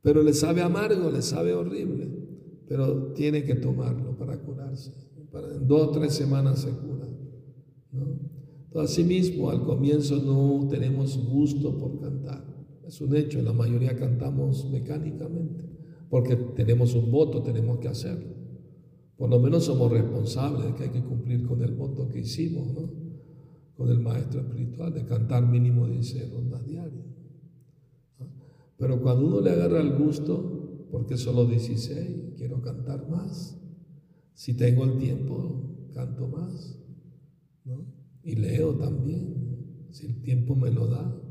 [0.03, 2.07] Pero le sabe amargo, le sabe horrible.
[2.67, 4.93] Pero tiene que tomarlo para curarse.
[5.55, 7.07] En dos o tres semanas se cura.
[7.91, 8.81] ¿no?
[8.81, 12.43] Asimismo, al comienzo no tenemos gusto por cantar.
[12.85, 15.65] Es un hecho, la mayoría cantamos mecánicamente,
[16.09, 18.35] porque tenemos un voto, tenemos que hacerlo.
[19.17, 22.67] Por lo menos somos responsables de que hay que cumplir con el voto que hicimos,
[22.73, 22.89] ¿no?
[23.77, 27.05] Con el maestro espiritual, de cantar mínimo 16 rondas diarias.
[28.77, 33.57] Pero cuando uno le agarra el gusto, porque solo 16, quiero cantar más.
[34.35, 36.77] Si tengo el tiempo, canto más.
[38.21, 41.21] y leo también, si el tiempo me lo da.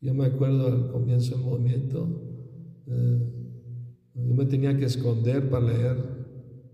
[0.00, 2.22] Yo me acuerdo al comienzo del movimiento,
[2.86, 3.18] eh,
[4.14, 5.96] yo me tenía que esconder para leer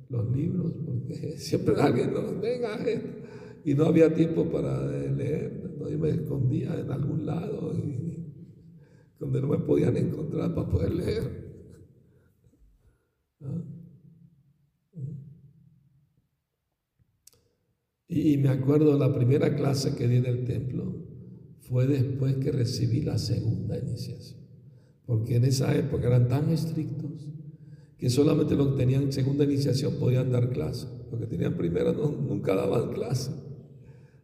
[0.09, 2.79] los libros, porque siempre alguien nos venga
[3.65, 7.73] y no había tiempo para leer, yo me escondía en algún lado
[9.19, 11.42] donde no me podían encontrar para poder leer.
[18.15, 20.95] Y me acuerdo la primera clase que di en el templo
[21.61, 24.39] fue después que recibí la segunda iniciación.
[25.07, 27.31] Porque en esa época eran tan estrictos
[27.97, 30.89] que solamente los que tenían segunda iniciación podían dar clase.
[31.11, 33.31] Los que tenían primera nunca daban clase.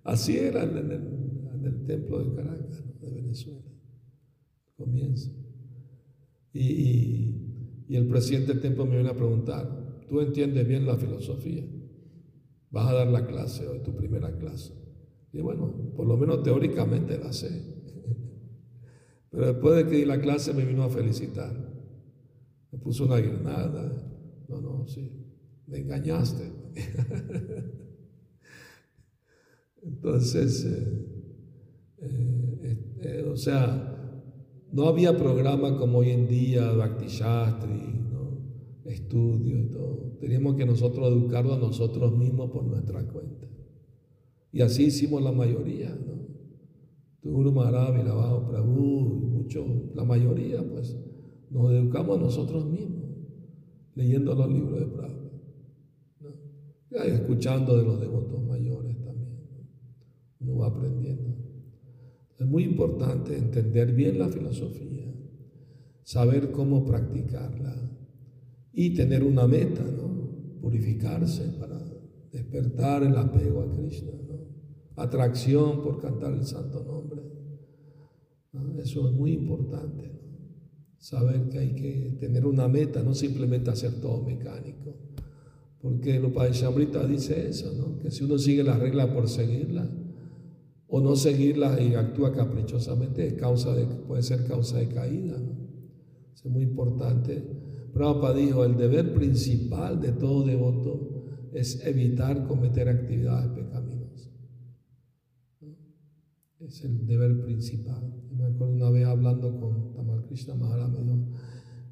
[0.05, 0.77] Así era en
[1.65, 3.65] el, templo de Caracas, de Venezuela.
[4.77, 5.31] Comienzo.
[6.53, 7.35] Y,
[7.89, 11.65] y el presidente del templo me viene a preguntar, ¿tú entiendes bien la filosofía?
[12.71, 14.75] Vas a dar la clase hoy, tu primera clase.
[15.33, 17.49] Y bueno, por lo menos teóricamente la sé.
[19.31, 21.55] Pero después de que di la clase me vino a felicitar.
[22.71, 23.91] Me puso una guirnalda.
[24.49, 25.11] No, no, sí.
[25.67, 26.53] Me engañaste.
[29.83, 31.09] Entonces, eh,
[32.01, 33.95] eh, eh, o sea,
[34.73, 38.08] no había programa como hoy en día, Bhakti Shastri,
[38.89, 40.17] estudio y todo.
[40.21, 43.47] Teníamos que nosotros educarlo a nosotros mismos por nuestra cuenta.
[44.51, 46.19] Y así hicimos la mayoría, ¿no?
[47.23, 48.03] Guru Maharaj,
[48.49, 50.97] Prabhu, mucho, la mayoría, pues,
[51.51, 53.05] nos educamos a nosotros mismos,
[53.95, 55.31] leyendo los libros de Prabhu,
[56.21, 57.03] ¿no?
[57.03, 59.69] Escuchando de los devotos mayores también,
[60.41, 61.37] uno va aprendiendo.
[62.39, 65.13] Es muy importante entender bien la filosofía,
[66.05, 67.75] saber cómo practicarla,
[68.73, 70.61] y tener una meta, ¿no?
[70.61, 71.79] Purificarse para
[72.33, 74.39] despertar el apego a Krishna, ¿no?
[74.97, 77.23] Atracción por cantar el santo nombre.
[78.83, 80.19] Eso es muy importante,
[81.01, 84.97] Saber que hay que tener una meta, no simplemente hacer todo mecánico.
[85.81, 88.01] Porque el Upadeshamrita dice eso, ¿no?
[88.01, 89.89] Que si uno sigue las reglas por seguirlas,
[90.89, 95.69] o no seguirlas y actúa caprichosamente, es causa de, puede ser causa de caída, ¿no?
[96.35, 97.43] es muy importante
[97.93, 104.31] Prabhupada dijo, el deber principal de todo devoto es evitar cometer actividades pecaminosas.
[106.61, 108.13] Es el deber principal.
[108.37, 111.19] Me acuerdo una vez hablando con Tamal Krishna Maharaj, me dijo,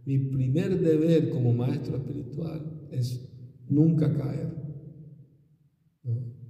[0.05, 3.29] mi primer deber como maestro espiritual es
[3.69, 4.55] nunca caer,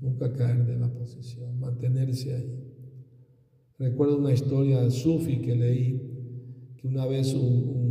[0.01, 2.66] nunca caer de la posición, mantenerse ahí.
[3.78, 7.86] Recuerdo una historia de Sufi que leí, que una vez un,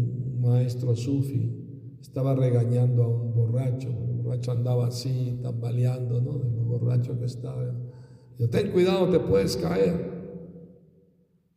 [0.45, 1.65] maestro Sufi
[2.01, 6.39] estaba regañando a un borracho, el borracho andaba así, tambaleando, ¿no?
[6.39, 7.73] De los borrachos que estaba.
[8.37, 10.15] Dijo, ten cuidado, te puedes caer.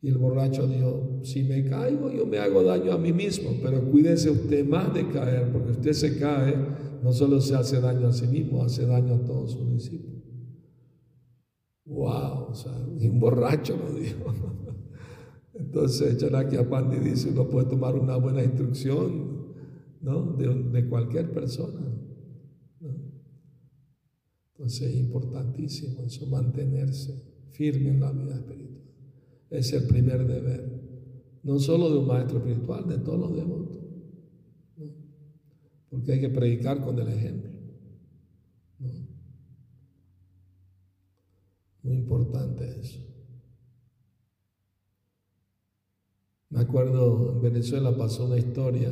[0.01, 3.83] Y el borracho dijo, si me caigo yo me hago daño a mí mismo, pero
[3.91, 6.55] cuídese usted más de caer, porque usted se cae,
[7.03, 10.23] no solo se hace daño a sí mismo, hace daño a todos sus discípulos.
[11.85, 14.33] Wow, o sea, un borracho lo dijo.
[15.59, 16.63] Entonces, Chanakya
[17.03, 19.53] dice, uno puede tomar una buena instrucción
[20.01, 20.33] ¿no?
[20.37, 21.85] de, cualquier persona.
[24.53, 28.83] Entonces es importantísimo eso, mantenerse firme en la vida espiritual.
[29.49, 33.79] Es el primer deber, no solo de un maestro espiritual, de todos los devotos.
[35.89, 37.49] Porque hay que predicar con el ejemplo.
[41.83, 43.08] Muy importante eso.
[46.49, 48.91] Me acuerdo en Venezuela pasó una historia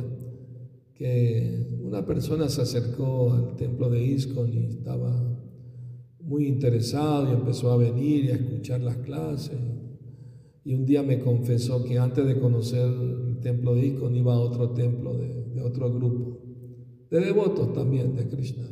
[0.94, 5.38] que una persona se acercó al templo de Iscon y estaba
[6.20, 9.58] muy interesado y empezó a venir y a escuchar las clases.
[10.64, 14.38] Y un día me confesó que antes de conocer el templo de Icon iba a
[14.38, 16.38] otro templo de, otro grupo,
[17.10, 18.68] de devotos también de Krishna.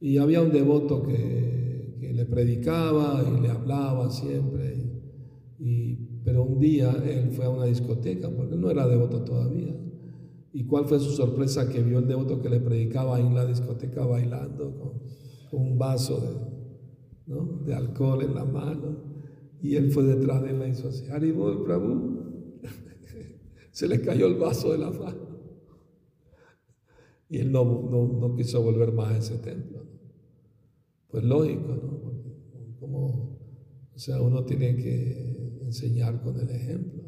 [0.00, 4.76] Y había un devoto que, que, le predicaba y le hablaba siempre.
[5.58, 9.74] Y, pero un día él fue a una discoteca, porque no era devoto todavía.
[10.52, 11.68] ¿Y cuál fue su sorpresa?
[11.68, 15.00] Que vio el devoto que le predicaba en la discoteca bailando con,
[15.52, 16.20] un vaso
[17.64, 19.10] de, alcohol en la mano.
[19.62, 22.60] Y él fue detrás de él, la hizo así, Haribol Prabhu.
[23.72, 25.30] Se le cayó el vaso de la mano.
[27.28, 29.86] Y él no, no, quiso volver más a ese templo.
[31.08, 32.00] Pues lógico, ¿no?
[32.80, 33.38] como,
[33.94, 35.39] o sea, uno tiene que
[35.70, 37.02] enseñar con el ejemplo.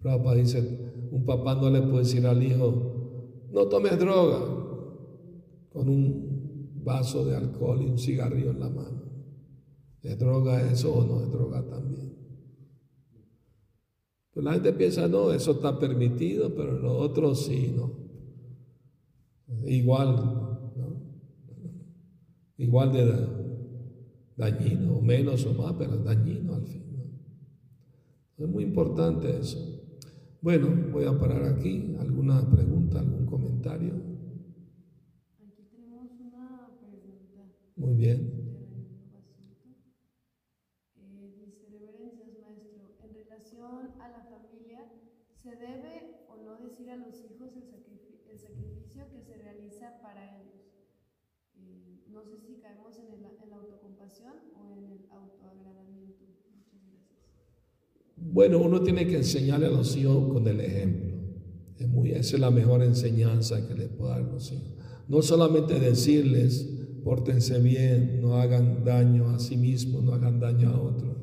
[0.00, 4.40] Prabhupada dice, un papá no le puede decir al hijo, no tomes droga,
[5.70, 9.02] con un vaso de alcohol y un cigarrillo en la mano.
[10.02, 12.16] ¿Es droga eso o no es droga también?
[14.32, 17.92] Pues la gente piensa, no, eso está permitido, pero lo otro sí, ¿no?
[19.66, 20.14] Igual,
[20.76, 21.02] ¿no?
[22.56, 23.37] Igual de
[24.38, 26.84] dañino, menos o más, pero dañino al fin.
[26.96, 28.44] ¿no?
[28.44, 29.58] Es muy importante eso.
[30.40, 31.96] Bueno, voy a parar aquí.
[31.98, 33.94] ¿Alguna pregunta, algún comentario?
[35.44, 37.52] Aquí tenemos una pregunta.
[37.76, 38.48] Muy bien.
[46.68, 50.57] decir a los hijos el, sacrificio que se realiza para ellos.
[52.12, 56.24] No sé si caemos en, la autocompasión o en el autoagradamiento.
[56.54, 57.18] Muchas gracias.
[58.16, 61.16] Bueno, uno tiene que enseñarle a los hijos con el ejemplo.
[61.78, 64.72] Es muy, esa es la mejor enseñanza que les puedo dar los hijos.
[65.06, 66.68] No solamente decirles,
[67.04, 71.16] pórtense bien, no hagan daño a sí mismos, no hagan daño a otros.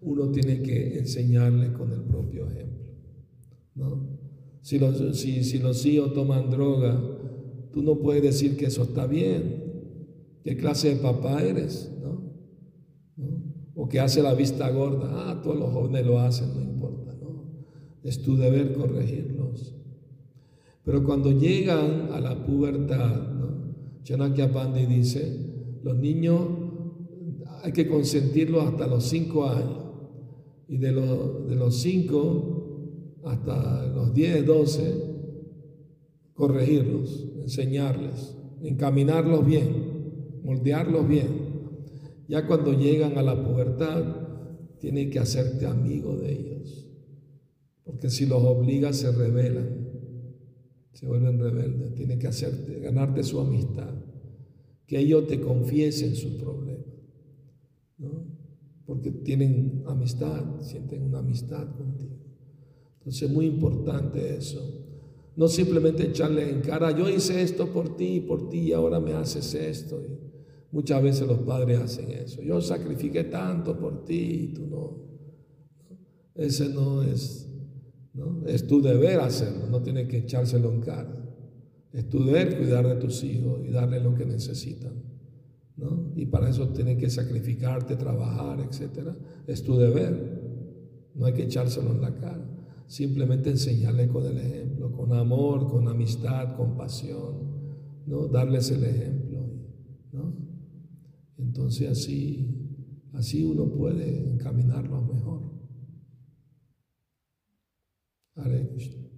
[0.00, 2.88] Uno tiene que enseñarles con el propio ejemplo.
[3.74, 4.18] ¿no?
[4.62, 7.00] Si los, si, los hijos toman droga,
[7.72, 9.57] tú no puedes decir que eso está bien.
[10.48, 11.92] ¿Qué clase de papá eres?
[12.00, 12.22] ¿No?
[13.74, 15.10] O que hace la vista gorda.
[15.12, 17.14] Ah, todos los jóvenes lo hacen, no importa.
[17.20, 17.44] ¿no?
[18.02, 19.74] Es tu deber corregirlos.
[20.86, 23.74] Pero cuando llegan a la pubertad, ¿no?
[24.04, 26.40] Chanakya Pandey dice, los niños
[27.62, 29.84] hay que consentirlos hasta los cinco años.
[30.66, 34.94] Y de, de los cinco hasta los 10, 12,
[36.32, 39.87] corregirlos, enseñarles, encaminarlos bien,
[40.48, 41.28] moldearlos bien.
[42.26, 46.88] Ya cuando llegan a la pubertad, tienes que hacerte amigo de ellos,
[47.84, 49.88] porque si los obligas se rebelan,
[50.92, 53.92] se vuelven rebeldes, tienes que hacerte, ganarte su amistad,
[54.86, 56.86] que ellos te confiesen sus problemas,
[57.98, 58.38] ¿no?
[58.86, 62.16] porque tienen amistad, sienten una amistad contigo.
[62.98, 64.60] Entonces es muy importante eso.
[65.36, 69.12] No simplemente echarle en cara, yo hice esto por ti, por ti, y ahora me
[69.12, 70.27] haces esto.
[70.70, 72.42] Muchas veces los padres hacen eso.
[72.42, 75.08] Yo sacrifiqué tanto por ti y tú no.
[76.34, 77.48] Ese no es,
[78.14, 78.46] ¿no?
[78.46, 81.14] es tu deber hacerlo, no tienes que echárselo en cara.
[81.92, 85.02] Es tu deber cuidar de tus hijos y darle lo que necesitan.
[85.76, 86.12] ¿no?
[86.14, 89.16] Y para eso tienes que sacrificarte, trabajar, etc.
[89.46, 90.38] Es tu deber.
[91.14, 92.44] No hay que echárselo en la cara.
[92.86, 98.28] Simplemente enseñarle con el ejemplo, con amor, con amistad, con pasión, ¿no?
[98.28, 99.46] Darles el ejemplo,
[100.12, 100.47] ¿no?
[101.38, 102.46] Entonces así,
[103.14, 105.58] así uno puede encaminarlo mejor.
[108.34, 109.08] Hare Krishna.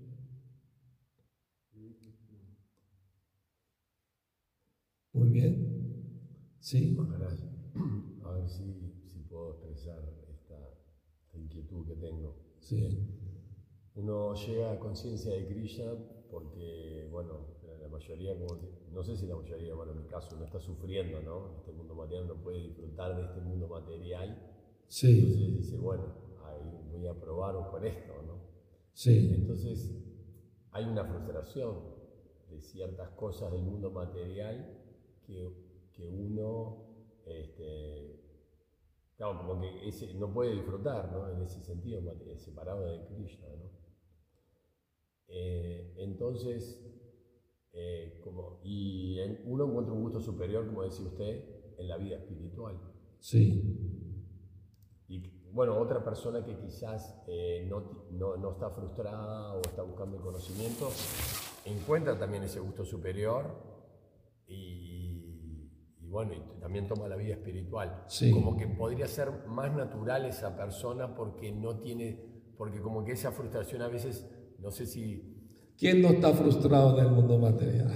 [5.13, 6.57] Muy bien.
[6.61, 6.95] Sí.
[6.97, 7.41] Maharaj,
[8.23, 9.99] a ver si, si puedo expresar
[10.31, 10.57] esta,
[11.25, 12.37] esta inquietud que tengo.
[12.61, 12.99] Sí.
[13.95, 15.93] Uno llega a conciencia de Krishna
[16.31, 17.60] porque, bueno,
[17.91, 18.59] mayoría, como-
[18.93, 21.57] no sé si la mayoría, bueno, en mi caso, uno está sufriendo, ¿no?
[21.59, 24.39] Este mundo material no puede disfrutar de este mundo material.
[24.89, 25.19] Sí.
[25.21, 26.05] Entonces dice, bueno,
[26.45, 28.41] ahí voy a probar con esto, ¿no?
[28.93, 29.33] Sí.
[29.35, 29.95] Entonces,
[30.73, 31.79] hay una frustración
[32.51, 34.77] de ciertas cosas del mundo material
[35.27, 36.87] que, que uno,
[37.27, 38.21] este,
[39.17, 41.29] claro, como que ese, no puede disfrutar, ¿no?
[41.31, 42.01] En ese sentido,
[42.37, 43.71] separado de Krishna, ¿no?
[45.29, 46.85] Eh, entonces,
[47.73, 51.45] eh, como, y en- uno encuentra un gusto superior, como decía usted,
[51.79, 52.79] en la vida espiritual.
[53.19, 53.63] Sí.
[55.09, 60.17] Y bueno, otra persona que quizás eh, no, no, no está frustrada o está buscando
[60.17, 60.89] el conocimiento,
[61.65, 63.45] encuentra también ese gusto superior
[64.47, 68.05] y, y bueno, y también toma la vida espiritual.
[68.07, 68.31] Sí.
[68.31, 73.33] Como que podría ser más natural esa persona porque no tiene, porque como que esa
[73.33, 75.40] frustración a veces, no sé si
[75.81, 77.89] ¿Quién no está frustrado en el mundo material?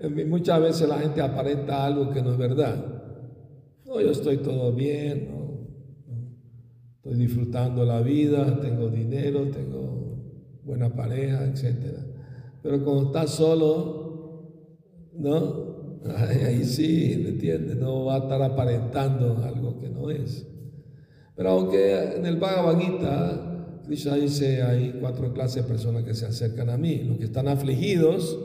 [0.26, 2.74] Muchas veces la gente aparenta algo que no es verdad.
[3.86, 5.28] No, yo estoy todo bien,
[6.96, 10.18] estoy disfrutando la vida, tengo dinero, tengo
[10.64, 11.76] buena pareja, etc.
[12.64, 14.42] Pero cuando estás solo,
[15.14, 16.00] ¿no?
[16.16, 17.76] Ahí, sí, ¿me entiendes?
[17.76, 20.48] No va a estar aparentando algo que no es.
[21.36, 22.76] Pero aunque en el Bhagavad
[23.88, 27.48] Krishna dice hay cuatro clases de personas que se acercan a mí, los que están
[27.48, 28.38] afligidos,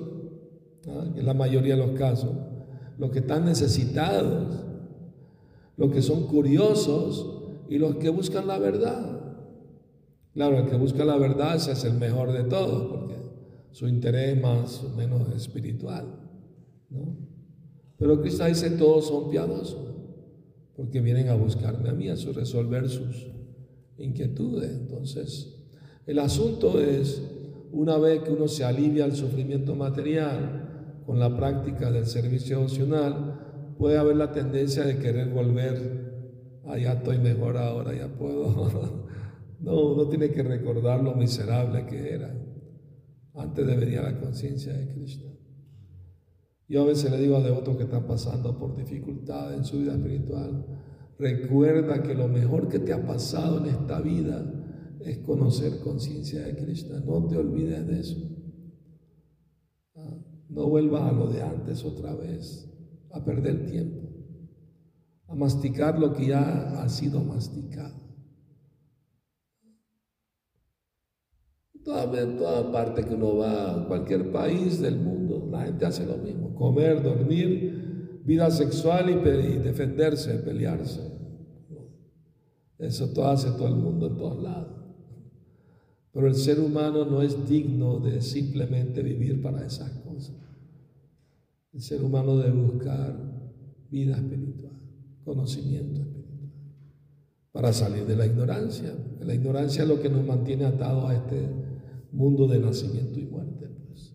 [0.87, 1.05] ¿ah?
[1.13, 2.31] que es la mayoría de los casos,
[2.97, 4.63] los que están necesitados,
[5.75, 9.19] los que son curiosos y los que buscan la verdad.
[10.33, 13.15] Claro, el que busca la verdad es el mejor de todos, porque
[13.71, 16.05] su interés más o menos espiritual.
[16.89, 17.17] ¿no?
[17.97, 19.93] Pero Krishna dice todos son piadosos
[20.77, 23.33] porque vienen a buscarme a mí, a resolver sus
[23.97, 24.71] inquietudes.
[24.71, 25.53] Entonces,
[26.05, 27.21] el asunto es,
[27.71, 33.75] una vez que uno se alivia el sufrimiento material con la práctica del servicio devocional,
[33.77, 36.03] puede haber la tendencia de querer volver,
[36.79, 39.03] ya estoy mejor ahora, ya puedo.
[39.59, 42.35] No, uno tiene que recordar lo miserable que era
[43.33, 45.31] antes de venir a la conciencia de Krishna.
[46.67, 49.93] Yo a veces le digo a devotos que están pasando por dificultades en su vida
[49.93, 50.65] espiritual,
[51.19, 54.43] recuerda que lo mejor que te ha pasado en esta vida
[55.01, 56.99] es conocer conciencia de Krishna.
[56.99, 58.17] No te olvides de eso.
[59.95, 60.17] Ah,
[60.49, 62.69] No vuelvas a lo de antes otra vez,
[63.11, 64.09] a perder tiempo,
[65.27, 68.01] a masticar lo que ya ha sido masticado.
[71.83, 76.17] Toda, toda parte que uno va, a cualquier país del mundo, la gente hace lo
[76.17, 77.83] mismo, comer, dormir,
[78.25, 79.15] vida sexual y,
[79.59, 81.01] defenderse, pelearse.
[82.77, 84.83] Eso todo hace todo el mundo en todos lados.
[86.11, 90.35] Pero el ser humano no es digno de simplemente vivir para esas cosas.
[91.73, 93.17] El ser humano debe buscar
[93.89, 94.79] vida espiritual,
[95.25, 96.51] conocimiento espiritual,
[97.51, 98.93] para salir de la ignorancia.
[99.21, 101.49] La ignorancia es lo que nos mantiene atados a este
[102.11, 103.67] mundo de nacimiento y muerte.
[103.87, 104.13] Pues.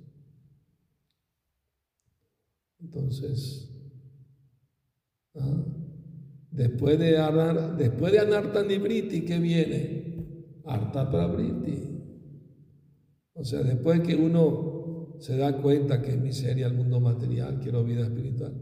[2.80, 3.78] Entonces,
[6.51, 10.62] después de anar, después de Anarta Nibriti, ¿qué viene?
[10.64, 11.89] Arta Prabriti.
[13.34, 17.84] O sea, después que uno se da cuenta que es miseria el mundo material, quiero
[17.84, 18.55] vida espiritual,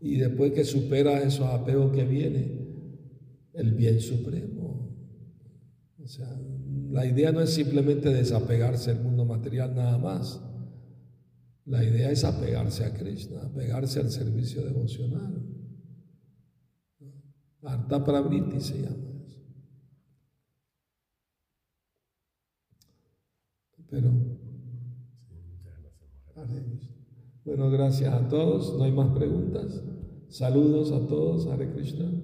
[0.00, 2.64] y después que supera esos apegos que viene,
[3.54, 4.94] el bien supremo.
[6.02, 6.28] O sea,
[6.90, 10.40] la idea no es simplemente desapegarse del mundo material nada más.
[11.64, 15.53] La idea es apegarse a Krishna, apegarse al servicio devocional.
[17.64, 19.40] Arta Pravriti se llama eso.
[23.88, 24.10] Pero,
[27.44, 28.76] bueno, gracias a todos.
[28.76, 29.82] No hay más preguntas.
[30.28, 31.46] Saludos a todos.
[31.46, 32.10] Hare Krishna.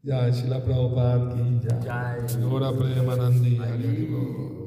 [0.00, 2.42] Ya, Shila Prabhupada ki Jai.
[2.42, 3.58] Ahora Premanandi.
[3.58, 4.57] Hare.